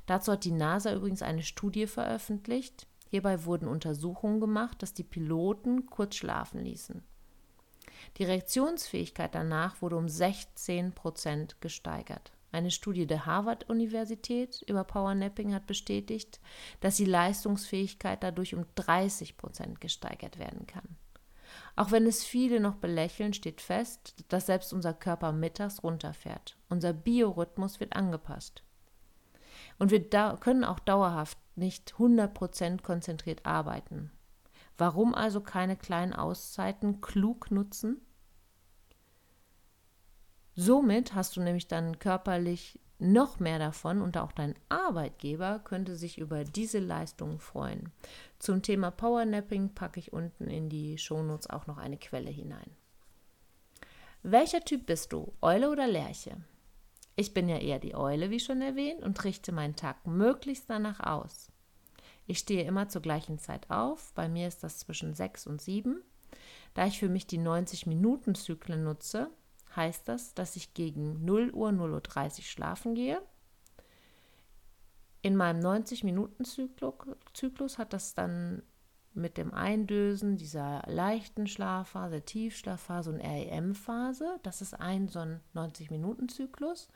Dazu 0.07 0.31
hat 0.31 0.45
die 0.45 0.51
NASA 0.51 0.93
übrigens 0.93 1.21
eine 1.21 1.43
Studie 1.43 1.85
veröffentlicht, 1.85 2.87
Hierbei 3.15 3.45
wurden 3.45 3.69
Untersuchungen 3.69 4.39
gemacht, 4.39 4.81
dass 4.81 4.93
die 4.93 5.03
Piloten 5.03 5.85
kurz 5.85 6.15
schlafen 6.15 6.59
ließen. 6.59 7.01
Die 8.17 8.23
Reaktionsfähigkeit 8.23 9.33
danach 9.33 9.81
wurde 9.81 9.97
um 9.97 10.09
16 10.09 10.93
Prozent 10.93 11.61
gesteigert. 11.61 12.33
Eine 12.51 12.71
Studie 12.71 13.05
der 13.05 13.25
Harvard-Universität 13.25 14.63
über 14.67 14.83
Powernapping 14.83 15.53
hat 15.53 15.67
bestätigt, 15.67 16.39
dass 16.79 16.97
die 16.97 17.05
Leistungsfähigkeit 17.05 18.23
dadurch 18.23 18.55
um 18.55 18.65
30 18.75 19.37
Prozent 19.37 19.81
gesteigert 19.81 20.39
werden 20.39 20.65
kann. 20.67 20.97
Auch 21.75 21.91
wenn 21.91 22.07
es 22.07 22.23
viele 22.23 22.59
noch 22.59 22.75
belächeln, 22.75 23.33
steht 23.33 23.59
fest, 23.59 24.15
dass 24.29 24.45
selbst 24.45 24.71
unser 24.71 24.93
Körper 24.93 25.31
mittags 25.33 25.83
runterfährt. 25.83 26.57
Unser 26.69 26.93
Biorhythmus 26.93 27.79
wird 27.79 27.95
angepasst. 27.95 28.63
Und 29.77 29.91
wir 29.91 30.07
können 30.39 30.63
auch 30.63 30.79
dauerhaft 30.79 31.37
nicht 31.55 31.93
100% 31.95 32.81
konzentriert 32.81 33.45
arbeiten. 33.45 34.11
Warum 34.77 35.13
also 35.13 35.41
keine 35.41 35.75
kleinen 35.75 36.13
Auszeiten 36.13 37.01
klug 37.01 37.51
nutzen? 37.51 38.01
Somit 40.55 41.13
hast 41.13 41.35
du 41.35 41.41
nämlich 41.41 41.67
dann 41.67 41.99
körperlich 41.99 42.79
noch 42.99 43.39
mehr 43.39 43.59
davon 43.59 44.01
und 44.01 44.17
auch 44.17 44.31
dein 44.31 44.55
Arbeitgeber 44.69 45.59
könnte 45.59 45.95
sich 45.95 46.17
über 46.17 46.43
diese 46.43 46.79
Leistungen 46.79 47.39
freuen. 47.39 47.91
Zum 48.39 48.61
Thema 48.61 48.91
Powernapping 48.91 49.73
packe 49.73 49.99
ich 49.99 50.13
unten 50.13 50.47
in 50.47 50.69
die 50.69 50.97
Shownotes 50.97 51.49
auch 51.49 51.67
noch 51.67 51.77
eine 51.77 51.97
Quelle 51.97 52.29
hinein. 52.29 52.71
Welcher 54.23 54.61
Typ 54.61 54.85
bist 54.85 55.13
du, 55.13 55.33
Eule 55.41 55.69
oder 55.69 55.87
Lerche? 55.87 56.37
Ich 57.15 57.33
bin 57.33 57.47
ja 57.47 57.57
eher 57.57 57.79
die 57.79 57.95
Eule, 57.95 58.29
wie 58.29 58.39
schon 58.39 58.61
erwähnt, 58.61 59.03
und 59.03 59.23
richte 59.23 59.51
meinen 59.51 59.75
Tag 59.75 60.05
möglichst 60.07 60.69
danach 60.69 60.99
aus. 60.99 61.51
Ich 62.27 62.39
stehe 62.39 62.63
immer 62.63 62.89
zur 62.89 63.01
gleichen 63.01 63.39
Zeit 63.39 63.69
auf, 63.69 64.11
bei 64.13 64.27
mir 64.27 64.47
ist 64.47 64.63
das 64.63 64.79
zwischen 64.79 65.13
6 65.13 65.47
und 65.47 65.61
7. 65.61 66.01
Da 66.73 66.87
ich 66.87 66.99
für 66.99 67.07
mich 67.07 67.27
die 67.27 67.39
90-Minuten-Zyklen 67.39 68.83
nutze, 68.83 69.29
heißt 69.75 70.07
das, 70.07 70.33
dass 70.33 70.55
ich 70.55 70.73
gegen 70.73 71.25
0 71.25 71.51
Uhr, 71.51 71.69
0.30 71.69 72.37
Uhr 72.37 72.43
schlafen 72.43 72.95
gehe. 72.95 73.21
In 75.21 75.35
meinem 75.35 75.59
90-Minuten-Zyklus 75.59 77.77
hat 77.77 77.93
das 77.93 78.13
dann 78.13 78.63
mit 79.15 79.37
dem 79.37 79.53
Eindösen 79.53 80.37
dieser 80.37 80.83
leichten 80.87 81.47
Schlafphase, 81.47 82.21
Tiefschlafphase 82.21 83.11
und 83.11 83.21
REM-Phase, 83.21 84.39
das 84.43 84.61
ist 84.61 84.73
ein 84.73 85.07
so 85.07 85.19
ein 85.19 85.39
90-Minuten-Zyklus. 85.55 86.89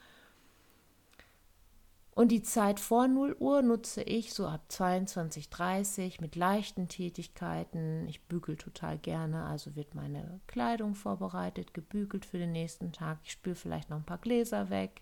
Und 2.19 2.33
die 2.33 2.43
Zeit 2.43 2.81
vor 2.81 3.07
0 3.07 3.37
Uhr 3.39 3.61
nutze 3.61 4.03
ich 4.03 4.33
so 4.33 4.45
ab 4.45 4.65
22.30 4.69 6.19
mit 6.19 6.35
leichten 6.35 6.89
Tätigkeiten. 6.89 8.05
Ich 8.09 8.23
bügel 8.23 8.57
total 8.57 8.97
gerne, 8.97 9.45
also 9.45 9.77
wird 9.77 9.95
meine 9.95 10.41
Kleidung 10.45 10.95
vorbereitet, 10.95 11.73
gebügelt 11.73 12.25
für 12.25 12.37
den 12.37 12.51
nächsten 12.51 12.91
Tag. 12.91 13.19
Ich 13.23 13.31
spüle 13.31 13.55
vielleicht 13.55 13.89
noch 13.89 13.95
ein 13.95 14.05
paar 14.05 14.17
Gläser 14.17 14.69
weg, 14.69 15.01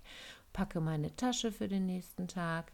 packe 0.54 0.80
meine 0.80 1.16
Tasche 1.16 1.52
für 1.52 1.68
den 1.68 1.88
nächsten 1.88 2.28
Tag. 2.28 2.72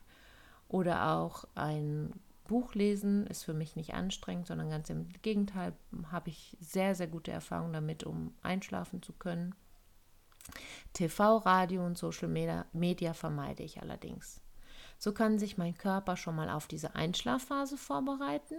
Oder 0.68 1.14
auch 1.14 1.46
ein 1.56 2.12
Buch 2.46 2.76
lesen 2.76 3.26
ist 3.28 3.46
für 3.46 3.54
mich 3.54 3.78
nicht 3.78 3.94
anstrengend, 3.94 4.48
sondern 4.48 4.70
ganz 4.70 4.90
im 4.90 5.08
Gegenteil 5.22 5.72
habe 6.12 6.32
ich 6.32 6.58
sehr, 6.60 6.96
sehr 6.96 7.08
gute 7.08 7.32
Erfahrungen 7.32 7.72
damit, 7.72 8.04
um 8.04 8.34
einschlafen 8.42 9.02
zu 9.02 9.14
können. 9.14 9.56
TV, 10.94 11.38
Radio 11.38 11.86
und 11.86 11.98
Social 11.98 12.28
Media, 12.28 12.66
Media 12.74 13.14
vermeide 13.14 13.64
ich 13.64 13.82
allerdings. 13.82 14.42
So 14.98 15.14
kann 15.14 15.40
sich 15.40 15.58
mein 15.58 15.78
Körper 15.78 16.18
schon 16.18 16.36
mal 16.36 16.50
auf 16.50 16.68
diese 16.68 16.96
Einschlafphase 16.96 17.78
vorbereiten 17.78 18.56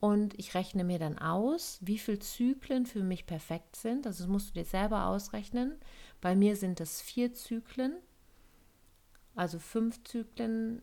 und 0.00 0.38
ich 0.38 0.54
rechne 0.54 0.84
mir 0.84 0.98
dann 0.98 1.18
aus, 1.18 1.78
wie 1.80 1.98
viele 1.98 2.18
Zyklen 2.18 2.86
für 2.86 3.02
mich 3.02 3.26
perfekt 3.26 3.76
sind. 3.76 4.06
Also 4.06 4.24
das 4.24 4.30
musst 4.30 4.50
du 4.50 4.54
dir 4.54 4.64
selber 4.64 5.06
ausrechnen. 5.06 5.78
Bei 6.20 6.34
mir 6.34 6.56
sind 6.56 6.80
es 6.80 7.00
vier 7.00 7.32
Zyklen, 7.32 7.96
also 9.34 9.58
fünf 9.58 10.02
Zyklen, 10.04 10.82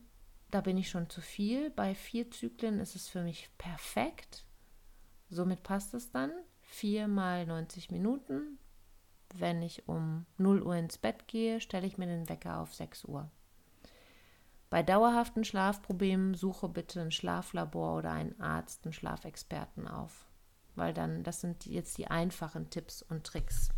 da 0.50 0.60
bin 0.60 0.78
ich 0.78 0.88
schon 0.88 1.10
zu 1.10 1.20
viel. 1.20 1.70
Bei 1.70 1.94
vier 1.94 2.30
Zyklen 2.30 2.78
ist 2.78 2.94
es 2.94 3.08
für 3.08 3.22
mich 3.22 3.50
perfekt. 3.58 4.44
Somit 5.28 5.62
passt 5.62 5.94
es 5.94 6.10
dann. 6.10 6.32
Vier 6.62 7.08
mal 7.08 7.46
90 7.46 7.90
Minuten, 7.90 8.58
wenn 9.38 9.62
ich 9.62 9.88
um 9.88 10.26
0 10.38 10.62
Uhr 10.62 10.76
ins 10.76 10.98
Bett 10.98 11.26
gehe, 11.26 11.60
stelle 11.60 11.86
ich 11.86 11.98
mir 11.98 12.06
den 12.06 12.28
Wecker 12.28 12.60
auf 12.60 12.74
6 12.74 13.04
Uhr. 13.04 13.30
Bei 14.70 14.82
dauerhaften 14.82 15.44
Schlafproblemen 15.44 16.34
suche 16.34 16.68
bitte 16.68 17.00
ein 17.00 17.12
Schlaflabor 17.12 17.98
oder 17.98 18.12
einen 18.12 18.40
Arzt, 18.40 18.84
einen 18.84 18.92
Schlafexperten 18.92 19.86
auf, 19.86 20.26
weil 20.74 20.92
dann 20.92 21.22
das 21.22 21.40
sind 21.40 21.66
jetzt 21.66 21.98
die 21.98 22.08
einfachen 22.08 22.70
Tipps 22.70 23.02
und 23.02 23.24
Tricks. 23.24 23.70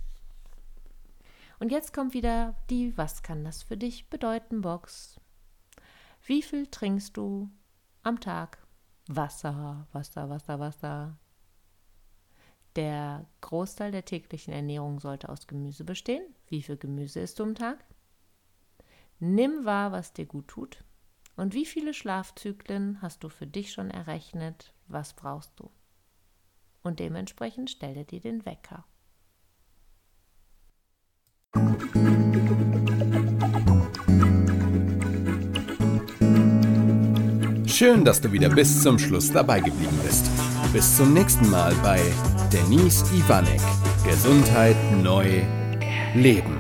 Und 1.59 1.73
jetzt 1.73 1.93
kommt 1.93 2.15
wieder 2.15 2.55
die 2.71 2.97
Was 2.97 3.23
kann 3.23 3.45
das 3.45 3.63
für 3.63 3.77
dich 3.77 4.09
bedeuten 4.11 4.61
Box. 4.61 5.21
Wie 6.25 6.43
viel 6.43 6.67
trinkst 6.67 7.17
du 7.17 7.51
am 8.03 8.21
Tag? 8.21 8.59
Wasser, 9.09 9.87
Wasser, 9.93 10.29
Wasser, 10.29 10.59
Wasser. 10.59 11.19
Der 12.77 13.25
Großteil 13.41 13.91
der 13.91 14.05
täglichen 14.05 14.53
Ernährung 14.53 15.01
sollte 15.01 15.31
aus 15.31 15.47
Gemüse 15.47 15.83
bestehen. 15.83 16.23
Wie 16.49 16.61
viel 16.61 16.77
Gemüse 16.77 17.21
isst 17.21 17.39
du 17.39 17.43
am 17.43 17.55
Tag? 17.55 17.83
Nimm 19.19 19.65
wahr, 19.65 19.93
was 19.93 20.13
dir 20.13 20.27
gut 20.27 20.49
tut. 20.49 20.85
Und 21.37 21.55
wie 21.55 21.65
viele 21.65 21.95
Schlafzyklen 21.95 23.01
hast 23.01 23.25
du 23.25 23.31
für 23.31 23.47
dich 23.47 23.73
schon 23.73 23.91
errechnet? 23.91 24.75
Was 24.89 25.15
brauchst 25.15 25.53
du? 25.57 25.71
Und 26.83 27.01
dementsprechend 27.01 27.71
stelle 27.71 28.05
dir 28.05 28.21
den 28.21 28.45
Wecker. 28.45 28.85
Schön, 37.67 38.05
dass 38.05 38.21
du 38.21 38.33
wieder 38.33 38.51
bis 38.51 38.83
zum 38.83 38.99
Schluss 38.99 39.33
dabei 39.33 39.61
geblieben 39.61 39.99
bist. 40.03 40.31
Bis 40.73 40.97
zum 40.97 41.15
nächsten 41.15 41.51
Mal 41.51 41.75
bei 41.83 42.01
Denise 42.53 43.05
Ivanek. 43.15 43.61
Gesundheit 44.05 44.77
neu 45.03 45.43
leben. 46.15 46.56